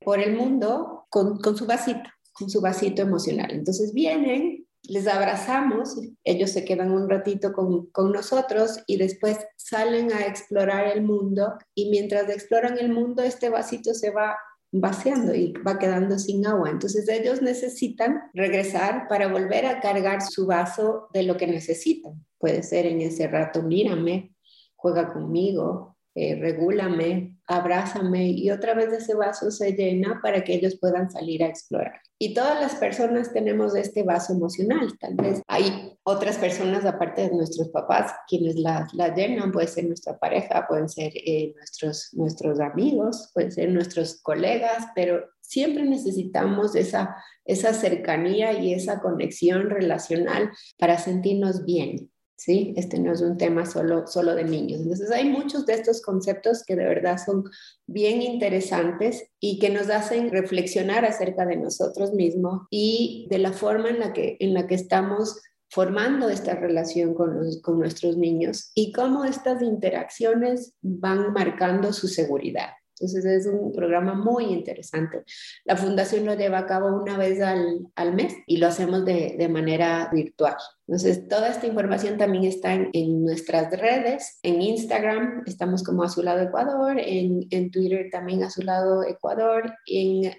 por 0.00 0.20
el 0.20 0.36
mundo 0.36 1.06
con, 1.10 1.38
con 1.38 1.56
su 1.56 1.66
vasito, 1.66 2.08
con 2.32 2.48
su 2.48 2.60
vasito 2.60 3.02
emocional. 3.02 3.50
Entonces 3.50 3.92
vienen, 3.92 4.64
les 4.84 5.08
abrazamos, 5.08 5.98
ellos 6.22 6.50
se 6.50 6.64
quedan 6.64 6.92
un 6.92 7.10
ratito 7.10 7.52
con, 7.52 7.86
con, 7.86 8.12
nosotros 8.12 8.78
y 8.86 8.98
después 8.98 9.38
salen 9.56 10.12
a 10.12 10.26
explorar 10.26 10.86
el 10.86 11.02
mundo 11.02 11.54
y 11.74 11.90
mientras 11.90 12.30
exploran 12.30 12.78
el 12.78 12.90
mundo 12.92 13.24
este 13.24 13.48
vasito 13.48 13.94
se 13.94 14.10
va 14.10 14.36
vaciando 14.80 15.34
y 15.34 15.52
va 15.66 15.78
quedando 15.78 16.18
sin 16.18 16.46
agua. 16.46 16.70
Entonces 16.70 17.08
ellos 17.08 17.42
necesitan 17.42 18.22
regresar 18.34 19.06
para 19.08 19.28
volver 19.28 19.66
a 19.66 19.80
cargar 19.80 20.22
su 20.22 20.46
vaso 20.46 21.08
de 21.12 21.22
lo 21.22 21.36
que 21.36 21.46
necesitan. 21.46 22.24
Puede 22.38 22.62
ser 22.62 22.86
en 22.86 23.00
ese 23.00 23.28
rato, 23.28 23.62
mírame, 23.62 24.34
juega 24.74 25.12
conmigo, 25.12 25.96
eh, 26.14 26.36
regúlame, 26.36 27.35
abrázame 27.46 28.30
y 28.30 28.50
otra 28.50 28.74
vez 28.74 28.92
ese 28.92 29.14
vaso 29.14 29.50
se 29.50 29.72
llena 29.72 30.20
para 30.22 30.42
que 30.42 30.54
ellos 30.54 30.76
puedan 30.80 31.10
salir 31.10 31.42
a 31.42 31.48
explorar. 31.48 32.00
Y 32.18 32.32
todas 32.32 32.60
las 32.60 32.76
personas 32.76 33.32
tenemos 33.32 33.76
este 33.76 34.02
vaso 34.02 34.32
emocional. 34.32 34.88
Tal 34.98 35.14
vez 35.16 35.42
hay 35.46 35.98
otras 36.02 36.38
personas 36.38 36.84
aparte 36.84 37.22
de 37.28 37.36
nuestros 37.36 37.68
papás 37.68 38.12
quienes 38.26 38.56
la, 38.56 38.88
llenan, 39.14 39.52
puede 39.52 39.66
ser 39.66 39.86
nuestra 39.86 40.18
pareja, 40.18 40.66
pueden 40.66 40.88
ser 40.88 41.12
eh, 41.14 41.52
nuestros, 41.56 42.08
nuestros 42.14 42.58
amigos, 42.58 43.30
pueden 43.34 43.52
ser 43.52 43.70
nuestros 43.70 44.20
colegas, 44.22 44.86
pero 44.94 45.26
siempre 45.42 45.84
necesitamos 45.84 46.74
esa, 46.74 47.16
esa 47.44 47.74
cercanía 47.74 48.52
y 48.52 48.72
esa 48.72 49.00
conexión 49.00 49.68
relacional 49.68 50.50
para 50.78 50.98
sentirnos 50.98 51.64
bien. 51.64 52.10
¿Sí? 52.36 52.74
Este 52.76 52.98
no 52.98 53.12
es 53.12 53.22
un 53.22 53.36
tema 53.36 53.66
solo, 53.66 54.06
solo 54.06 54.34
de 54.34 54.44
niños. 54.44 54.82
Entonces 54.82 55.10
hay 55.10 55.28
muchos 55.28 55.66
de 55.66 55.74
estos 55.74 56.02
conceptos 56.02 56.64
que 56.64 56.76
de 56.76 56.84
verdad 56.84 57.18
son 57.24 57.44
bien 57.86 58.22
interesantes 58.22 59.28
y 59.40 59.58
que 59.58 59.70
nos 59.70 59.88
hacen 59.90 60.30
reflexionar 60.30 61.04
acerca 61.04 61.46
de 61.46 61.56
nosotros 61.56 62.12
mismos 62.12 62.62
y 62.70 63.26
de 63.30 63.38
la 63.38 63.52
forma 63.52 63.88
en 63.88 64.00
la 64.00 64.12
que, 64.12 64.36
en 64.40 64.54
la 64.54 64.66
que 64.66 64.74
estamos 64.74 65.40
formando 65.68 66.28
esta 66.28 66.54
relación 66.54 67.14
con, 67.14 67.40
con 67.62 67.78
nuestros 67.78 68.16
niños 68.16 68.70
y 68.74 68.92
cómo 68.92 69.24
estas 69.24 69.62
interacciones 69.62 70.74
van 70.80 71.32
marcando 71.32 71.92
su 71.92 72.06
seguridad. 72.06 72.70
Entonces 72.98 73.24
es 73.26 73.46
un 73.46 73.72
programa 73.72 74.14
muy 74.14 74.44
interesante. 74.44 75.22
La 75.64 75.76
fundación 75.76 76.24
lo 76.24 76.34
lleva 76.34 76.58
a 76.58 76.66
cabo 76.66 76.88
una 76.88 77.18
vez 77.18 77.42
al, 77.42 77.88
al 77.94 78.14
mes 78.14 78.34
y 78.46 78.56
lo 78.56 78.68
hacemos 78.68 79.04
de, 79.04 79.36
de 79.38 79.48
manera 79.48 80.08
virtual. 80.12 80.56
Entonces, 80.88 81.26
toda 81.28 81.48
esta 81.48 81.66
información 81.66 82.16
también 82.16 82.44
está 82.44 82.74
en, 82.74 83.24
nuestras 83.24 83.70
redes. 83.70 84.38
En 84.42 84.62
Instagram 84.62 85.42
estamos 85.46 85.82
como 85.82 86.04
a 86.04 86.08
su 86.08 86.22
lado 86.22 86.42
Ecuador, 86.42 86.98
en, 86.98 87.46
en 87.50 87.70
Twitter 87.70 88.08
también 88.12 88.44
a 88.44 88.50
su 88.50 88.62
lado 88.62 89.02
Ecuador, 89.02 89.74
en 89.86 90.32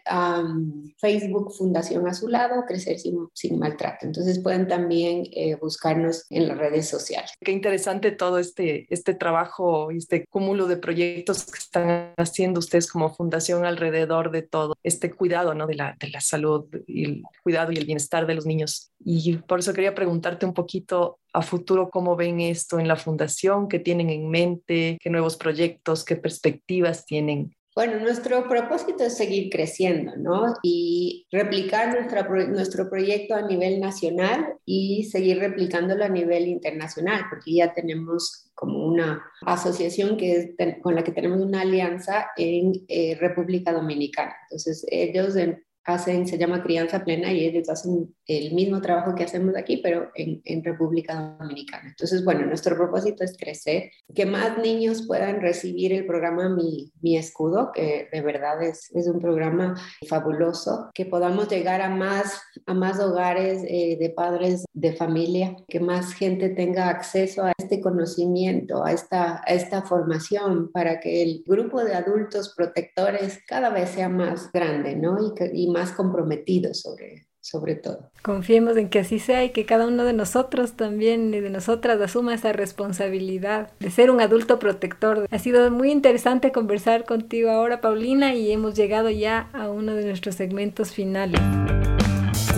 Facebook 0.97 1.53
Fundación 1.53 2.07
a 2.07 2.13
su 2.13 2.27
lado, 2.27 2.63
Crecer 2.65 2.97
sin, 2.99 3.27
sin 3.33 3.59
Maltrato. 3.59 4.05
Entonces, 4.05 4.39
pueden 4.39 4.67
también 4.67 5.23
eh, 5.33 5.55
buscarnos 5.55 6.25
en 6.29 6.47
las 6.47 6.57
redes 6.57 6.87
sociales. 6.87 7.31
Qué 7.41 7.51
interesante 7.51 8.11
todo 8.11 8.39
este, 8.39 8.87
este 8.89 9.13
trabajo 9.13 9.91
y 9.91 9.97
este 9.97 10.25
cúmulo 10.27 10.67
de 10.67 10.77
proyectos 10.77 11.45
que 11.45 11.59
están 11.59 12.13
haciendo 12.17 12.59
ustedes 12.59 12.87
como 12.87 13.13
fundación 13.13 13.65
alrededor 13.65 14.31
de 14.31 14.43
todo 14.43 14.75
este 14.83 15.11
cuidado 15.11 15.53
¿no? 15.53 15.67
de, 15.67 15.75
la, 15.75 15.97
de 15.99 16.09
la 16.09 16.21
salud 16.21 16.65
y 16.87 17.05
el 17.05 17.23
cuidado 17.43 17.71
y 17.71 17.77
el 17.77 17.85
bienestar 17.85 18.27
de 18.27 18.35
los 18.35 18.45
niños. 18.45 18.91
Y 19.03 19.37
por 19.37 19.59
eso 19.59 19.73
quería 19.73 19.95
preguntar 19.95 20.36
un 20.45 20.53
poquito 20.53 21.19
a 21.33 21.41
futuro 21.41 21.89
cómo 21.89 22.15
ven 22.15 22.39
esto 22.41 22.79
en 22.79 22.87
la 22.87 22.95
fundación, 22.95 23.67
qué 23.67 23.79
tienen 23.79 24.09
en 24.09 24.29
mente, 24.29 24.97
qué 25.01 25.09
nuevos 25.09 25.37
proyectos, 25.37 26.03
qué 26.03 26.15
perspectivas 26.15 27.05
tienen. 27.05 27.55
Bueno, 27.77 27.99
nuestro 27.99 28.47
propósito 28.47 29.03
es 29.03 29.15
seguir 29.15 29.51
creciendo, 29.51 30.13
¿no? 30.17 30.55
Y 30.63 31.27
replicar 31.31 31.93
nuestra, 31.93 32.27
nuestro 32.47 32.89
proyecto 32.89 33.35
a 33.35 33.43
nivel 33.43 33.79
nacional 33.79 34.55
y 34.65 35.03
seguir 35.03 35.37
replicándolo 35.37 36.03
a 36.03 36.09
nivel 36.09 36.47
internacional, 36.47 37.25
porque 37.29 37.53
ya 37.53 37.75
tenemos 37.75 38.49
como 38.55 38.83
una 38.83 39.23
asociación 39.45 40.17
que 40.17 40.55
con 40.81 40.95
la 40.95 41.03
que 41.03 41.11
tenemos 41.11 41.39
una 41.39 41.61
alianza 41.61 42.31
en 42.35 42.83
eh, 42.87 43.15
República 43.19 43.71
Dominicana. 43.71 44.33
Entonces, 44.49 44.83
ellos 44.89 45.35
en, 45.35 45.63
hacen, 45.83 46.27
se 46.27 46.39
llama 46.39 46.63
crianza 46.63 47.03
plena 47.03 47.31
y 47.31 47.45
ellos 47.45 47.69
hacen 47.69 48.13
el 48.27 48.53
mismo 48.53 48.81
trabajo 48.81 49.15
que 49.15 49.23
hacemos 49.23 49.55
aquí, 49.55 49.77
pero 49.77 50.11
en, 50.15 50.63
República 50.63 51.37
Dominicana. 51.39 51.89
Entonces, 51.89 52.25
bueno, 52.25 52.45
nuestro 52.45 52.75
propósito 52.75 53.23
es 53.23 53.37
crecer, 53.37 53.91
que 54.13 54.25
más 54.25 54.57
niños 54.57 55.05
puedan 55.07 55.39
recibir 55.39 55.93
el 55.93 56.05
programa 56.05 56.49
Mi, 56.49 56.91
Mi 57.01 57.15
Escudo, 57.15 57.71
que 57.73 58.09
de 58.11 58.21
verdad 58.21 58.61
es, 58.63 58.91
un 59.07 59.19
programa 59.19 59.75
fabuloso, 60.09 60.89
que 60.93 61.05
podamos 61.05 61.47
llegar 61.47 61.81
a 61.81 61.89
más, 61.89 62.41
a 62.65 62.73
más 62.73 62.99
hogares 62.99 63.63
eh, 63.67 63.97
de 63.97 64.09
padres 64.09 64.65
de 64.73 64.93
familia, 64.93 65.55
que 65.69 65.79
más 65.79 66.13
gente 66.13 66.49
tenga 66.49 66.89
acceso 66.89 67.43
a 67.43 67.53
este 67.57 67.79
conocimiento, 67.79 68.83
a 68.83 68.91
esta, 68.91 69.41
a 69.45 69.53
esta 69.53 69.83
formación, 69.83 70.71
para 70.71 70.99
que 70.99 71.23
el 71.23 71.43
grupo 71.45 71.83
de 71.83 71.93
adultos 71.93 72.53
protectores 72.55 73.39
cada 73.47 73.69
vez 73.69 73.91
sea 73.91 74.09
más 74.09 74.51
grande, 74.51 74.95
¿no? 74.95 75.17
Y, 75.21 75.63
y 75.63 75.71
más 75.71 75.91
comprometido 75.91 76.73
sobre, 76.73 77.26
sobre 77.47 77.75
todo. 77.75 78.11
Confiemos 78.21 78.75
en 78.75 78.89
que 78.89 78.99
así 78.99 79.19
sea 79.19 79.45
y 79.45 79.51
que 79.51 79.65
cada 79.65 79.87
uno 79.87 80.03
de 80.03 80.11
nosotros 80.11 80.73
también 80.73 81.33
y 81.33 81.39
de 81.39 81.49
nosotras 81.49 82.01
asuma 82.01 82.33
esa 82.33 82.51
responsabilidad 82.51 83.71
de 83.79 83.89
ser 83.89 84.11
un 84.11 84.19
adulto 84.19 84.59
protector. 84.59 85.27
Ha 85.31 85.39
sido 85.39 85.71
muy 85.71 85.91
interesante 85.91 86.51
conversar 86.51 87.05
contigo 87.05 87.49
ahora, 87.49 87.79
Paulina, 87.79 88.35
y 88.35 88.51
hemos 88.51 88.75
llegado 88.75 89.09
ya 89.09 89.49
a 89.53 89.69
uno 89.69 89.93
de 89.93 90.03
nuestros 90.03 90.35
segmentos 90.35 90.91
finales. 90.91 91.39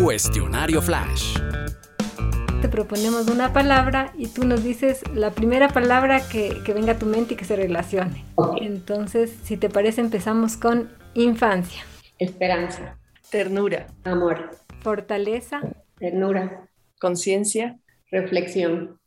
Cuestionario 0.01 0.81
Flash. 0.81 1.37
Te 2.61 2.67
proponemos 2.67 3.27
una 3.27 3.53
palabra 3.53 4.11
y 4.17 4.27
tú 4.27 4.43
nos 4.43 4.63
dices 4.63 5.03
la 5.13 5.29
primera 5.29 5.67
palabra 5.67 6.27
que, 6.27 6.63
que 6.65 6.73
venga 6.73 6.93
a 6.93 6.97
tu 6.97 7.05
mente 7.05 7.35
y 7.35 7.37
que 7.37 7.45
se 7.45 7.55
relacione. 7.55 8.25
Okay. 8.35 8.65
Entonces, 8.65 9.31
si 9.43 9.55
te 9.55 9.69
parece, 9.69 10.01
empezamos 10.01 10.57
con 10.57 10.89
infancia. 11.13 11.83
Esperanza. 12.17 12.97
Ternura. 13.29 13.85
Amor. 14.03 14.58
Fortaleza. 14.81 15.61
Ternura. 15.97 16.69
Conciencia. 16.99 17.79
Reflexión. 18.11 18.99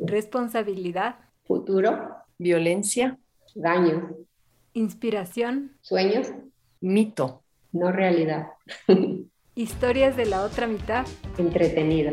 Responsabilidad. 0.00 1.16
Futuro. 1.44 2.16
Violencia. 2.38 3.18
Daño. 3.54 4.16
Inspiración. 4.72 5.76
Sueños. 5.80 6.28
Mito. 6.80 7.42
No 7.72 7.92
realidad. 7.92 8.48
Historias 9.54 10.16
de 10.16 10.26
la 10.26 10.42
otra 10.42 10.66
mitad. 10.66 11.06
Entretenido. 11.38 12.12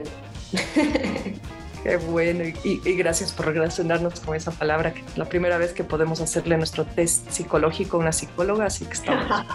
Qué 1.83 1.97
bueno, 1.97 2.45
y, 2.45 2.81
y, 2.85 2.93
gracias 2.95 3.33
por 3.33 3.47
relacionarnos 3.47 4.21
con 4.21 4.37
esa 4.37 4.51
palabra, 4.51 4.93
que 4.93 5.01
es 5.01 5.17
la 5.17 5.25
primera 5.25 5.57
vez 5.57 5.73
que 5.73 5.83
podemos 5.83 6.21
hacerle 6.21 6.55
nuestro 6.55 6.85
test 6.85 7.29
psicológico 7.29 7.97
a 7.97 7.99
una 7.99 8.13
psicóloga, 8.13 8.67
así 8.67 8.85
que 8.85 8.93
estamos, 8.93 9.25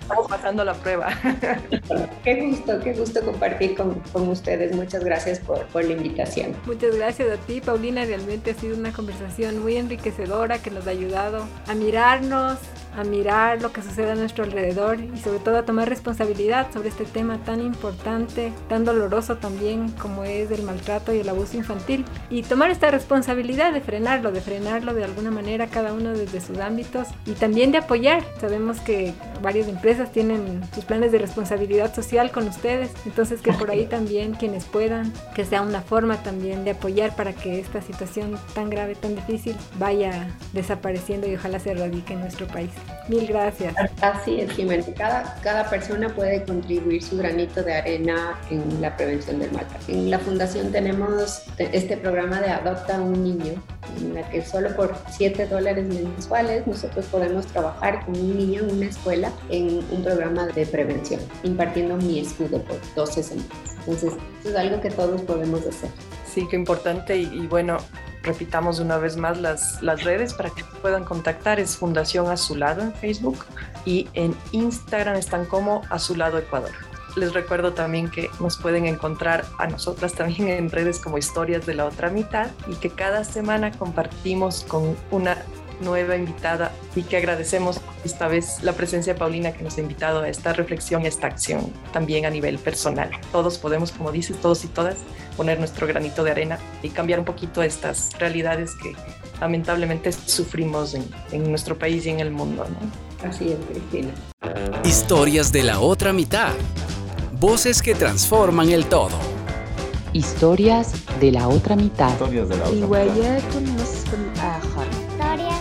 estamos 0.00 0.28
pasando 0.28 0.64
la 0.64 0.74
prueba. 0.74 1.10
Qué 2.24 2.40
gusto, 2.40 2.80
qué 2.80 2.92
gusto 2.92 3.24
compartir 3.24 3.76
con, 3.76 4.00
con 4.12 4.28
ustedes. 4.28 4.74
Muchas 4.74 5.04
gracias 5.04 5.38
por, 5.38 5.64
por, 5.66 5.84
la 5.84 5.92
invitación. 5.92 6.56
Muchas 6.66 6.96
gracias 6.96 7.30
a 7.30 7.36
ti, 7.36 7.60
Paulina. 7.60 8.04
Realmente 8.04 8.50
ha 8.50 8.54
sido 8.54 8.76
una 8.76 8.92
conversación 8.92 9.60
muy 9.62 9.76
enriquecedora 9.76 10.60
que 10.60 10.72
nos 10.72 10.88
ha 10.88 10.90
ayudado 10.90 11.46
a 11.68 11.74
mirarnos, 11.74 12.58
a 12.96 13.04
mirar 13.04 13.62
lo 13.62 13.72
que 13.72 13.82
sucede 13.82 14.12
a 14.12 14.14
nuestro 14.14 14.44
alrededor 14.44 15.00
y 15.00 15.18
sobre 15.18 15.38
todo 15.38 15.58
a 15.58 15.64
tomar 15.64 15.88
responsabilidad 15.88 16.72
sobre 16.72 16.88
este 16.88 17.04
tema 17.04 17.38
tan 17.38 17.60
importante, 17.60 18.52
tan 18.68 18.84
doloroso 18.84 19.36
también 19.36 19.90
como 19.90 20.24
es 20.24 20.50
el 20.50 20.62
maltrato 20.62 21.14
y 21.14 21.20
el 21.20 21.28
abuso 21.28 21.56
infantil. 21.56 22.04
Y 22.30 22.42
tomar 22.42 22.70
esta 22.70 22.90
responsabilidad 22.90 23.72
de 23.72 23.80
frenarlo, 23.80 24.32
de 24.32 24.40
frenarlo 24.40 24.94
de 24.94 25.04
alguna 25.04 25.30
manera 25.30 25.66
cada 25.66 25.92
uno 25.92 26.12
desde 26.12 26.40
sus 26.40 26.58
ámbitos 26.58 27.08
y 27.26 27.32
también 27.32 27.72
de 27.72 27.78
apoyar. 27.78 28.22
Sabemos 28.40 28.80
que 28.80 29.14
varias 29.42 29.68
empresas 29.68 30.12
tienen 30.12 30.60
sus 30.74 30.84
planes 30.84 31.12
de 31.12 31.18
responsabilidad 31.18 31.94
social 31.94 32.30
con 32.30 32.48
ustedes, 32.48 32.90
entonces 33.06 33.40
que 33.40 33.52
por 33.52 33.70
ahí 33.70 33.86
también 33.90 34.34
quienes 34.34 34.64
puedan, 34.64 35.12
que 35.34 35.44
sea 35.44 35.62
una 35.62 35.80
forma 35.80 36.22
también 36.22 36.64
de 36.64 36.72
apoyar 36.72 37.14
para 37.16 37.32
que 37.32 37.60
esta 37.60 37.82
situación 37.82 38.38
tan 38.54 38.70
grave, 38.70 38.94
tan 38.94 39.14
difícil, 39.14 39.56
vaya 39.78 40.28
desapareciendo 40.52 41.28
y 41.28 41.36
ojalá 41.36 41.58
se 41.58 41.70
erradique 41.70 42.14
en 42.14 42.20
nuestro 42.20 42.46
país. 42.46 42.70
Mil 43.08 43.26
gracias. 43.26 43.74
Así 44.00 44.40
es, 44.40 44.52
Jiménez. 44.52 44.86
Cada, 44.96 45.36
cada 45.42 45.68
persona 45.68 46.08
puede 46.08 46.44
contribuir 46.44 47.02
su 47.02 47.16
granito 47.16 47.62
de 47.62 47.74
arena 47.74 48.38
en 48.50 48.80
la 48.80 48.96
prevención 48.96 49.40
del 49.40 49.50
maltrato. 49.50 49.84
En 49.88 50.10
la 50.10 50.18
Fundación 50.18 50.70
tenemos 50.70 51.42
este 51.58 51.96
programa 51.96 52.40
de 52.40 52.50
Adopta 52.50 52.98
a 52.98 53.00
un 53.00 53.24
Niño, 53.24 53.54
en 53.98 54.14
la 54.14 54.28
que 54.30 54.42
solo 54.42 54.74
por 54.76 54.96
7 55.10 55.46
dólares 55.46 55.86
mensuales 55.86 56.66
nosotros 56.66 57.06
podemos 57.06 57.46
trabajar 57.46 58.04
con 58.04 58.16
un 58.16 58.38
niño 58.38 58.62
en 58.62 58.76
una 58.76 58.86
escuela 58.86 59.32
en 59.50 59.80
un 59.90 60.04
programa 60.04 60.46
de 60.46 60.64
prevención, 60.66 61.20
impartiendo 61.42 61.96
mi 61.96 62.20
escudo 62.20 62.62
por 62.62 62.78
12 62.94 63.22
semanas. 63.22 63.50
Entonces, 63.80 64.12
eso 64.40 64.50
es 64.50 64.56
algo 64.56 64.80
que 64.80 64.90
todos 64.90 65.20
podemos 65.22 65.66
hacer. 65.66 65.90
Sí, 66.32 66.46
qué 66.48 66.56
importante 66.56 67.16
y, 67.16 67.46
bueno, 67.48 67.78
repitamos 68.22 68.80
una 68.80 68.98
vez 68.98 69.16
más 69.16 69.40
las, 69.40 69.82
las 69.82 70.04
redes 70.04 70.34
para 70.34 70.50
que 70.50 70.64
puedan 70.80 71.04
contactar. 71.04 71.60
Es 71.60 71.76
Fundación 71.76 72.28
Azulado 72.28 72.82
en 72.82 72.94
Facebook 72.94 73.44
y 73.84 74.08
en 74.14 74.34
Instagram 74.52 75.16
están 75.16 75.46
como 75.46 75.82
Azulado 75.90 76.38
Ecuador. 76.38 76.70
Les 77.16 77.34
recuerdo 77.34 77.74
también 77.74 78.10
que 78.10 78.30
nos 78.40 78.56
pueden 78.56 78.86
encontrar 78.86 79.44
a 79.58 79.66
nosotras 79.66 80.14
también 80.14 80.48
en 80.48 80.70
redes 80.70 80.98
como 80.98 81.18
Historias 81.18 81.66
de 81.66 81.74
la 81.74 81.84
Otra 81.84 82.08
Mitad 82.08 82.48
y 82.68 82.74
que 82.76 82.88
cada 82.88 83.24
semana 83.24 83.70
compartimos 83.72 84.64
con 84.64 84.96
una 85.10 85.36
nueva 85.82 86.16
invitada 86.16 86.72
y 86.94 87.02
que 87.02 87.16
agradecemos 87.16 87.80
esta 88.04 88.28
vez 88.28 88.62
la 88.62 88.72
presencia 88.72 89.14
de 89.14 89.18
Paulina 89.18 89.52
que 89.52 89.62
nos 89.62 89.76
ha 89.76 89.80
invitado 89.80 90.20
a 90.20 90.28
esta 90.28 90.52
reflexión 90.52 91.02
y 91.02 91.06
esta 91.06 91.26
acción 91.26 91.72
también 91.92 92.24
a 92.24 92.30
nivel 92.30 92.58
personal. 92.58 93.10
Todos 93.30 93.58
podemos, 93.58 93.92
como 93.92 94.12
dices, 94.12 94.40
todos 94.40 94.64
y 94.64 94.68
todas, 94.68 94.96
poner 95.36 95.58
nuestro 95.58 95.86
granito 95.86 96.24
de 96.24 96.30
arena 96.30 96.58
y 96.82 96.90
cambiar 96.90 97.18
un 97.18 97.24
poquito 97.24 97.62
estas 97.62 98.10
realidades 98.18 98.74
que 98.74 98.94
lamentablemente 99.40 100.12
sufrimos 100.12 100.94
en, 100.94 101.04
en 101.32 101.50
nuestro 101.50 101.78
país 101.78 102.06
y 102.06 102.10
en 102.10 102.20
el 102.20 102.30
mundo. 102.30 102.66
¿no? 102.68 103.28
Así 103.28 103.48
es, 103.50 103.58
Cristina. 103.70 104.12
Historias 104.84 105.52
de 105.52 105.62
la 105.62 105.80
otra 105.80 106.12
mitad. 106.12 106.52
Voces 107.38 107.82
que 107.82 107.94
transforman 107.94 108.70
el 108.70 108.86
todo. 108.86 109.18
Historias 110.12 110.92
de 111.20 111.32
la 111.32 111.48
otra 111.48 111.76
mitad. 111.76 112.10
Historias 112.10 112.48
de 112.48 112.56
la 112.56 112.64
otra 112.64 112.84
mitad. 112.86 113.32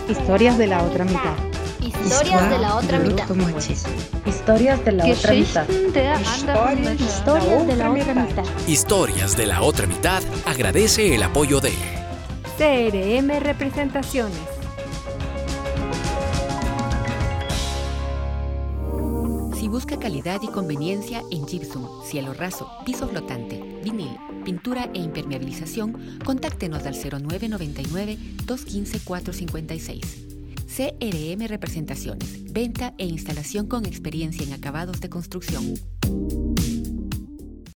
Historias 0.09 0.57
de 0.57 0.67
la 0.67 0.83
otra 0.83 1.05
mitad. 1.05 1.35
Historias 1.79 2.49
de 2.49 2.57
la 2.57 2.75
otra 2.75 2.99
mitad. 2.99 3.25
Historias 4.25 4.83
de 4.85 4.91
la 4.91 5.05
otra 5.05 5.13
mitad. 5.15 5.69
Historias 6.99 7.67
de 7.67 7.75
la 7.75 7.91
otra 7.91 8.13
mitad. 8.13 8.43
Historias 8.67 9.10
de 9.21 9.45
la 9.45 9.61
otra 9.61 9.85
mitad 9.85 10.23
agradece 10.47 11.13
el 11.13 11.21
apoyo 11.21 11.61
de 11.61 11.71
CRM 12.57 13.39
Representaciones. 13.39 14.39
Si 19.55 19.67
busca 19.67 19.99
calidad 19.99 20.41
y 20.41 20.47
conveniencia 20.47 21.21
en 21.29 21.45
gypsum, 21.45 21.87
cielo 22.03 22.33
raso, 22.33 22.67
piso 22.83 23.07
flotante, 23.07 23.61
vinil, 23.83 24.17
pintura 24.43 24.89
e 24.91 24.97
impermeabilización, 24.97 26.17
contáctenos 26.25 26.87
al 26.87 26.95
0999 26.95 28.17
215 28.47 28.99
456. 29.05 30.27
CRM 30.65 31.47
Representaciones, 31.47 32.51
venta 32.51 32.95
e 32.97 33.05
instalación 33.05 33.67
con 33.67 33.85
experiencia 33.85 34.43
en 34.43 34.53
acabados 34.53 34.99
de 34.99 35.09
construcción. 35.09 35.75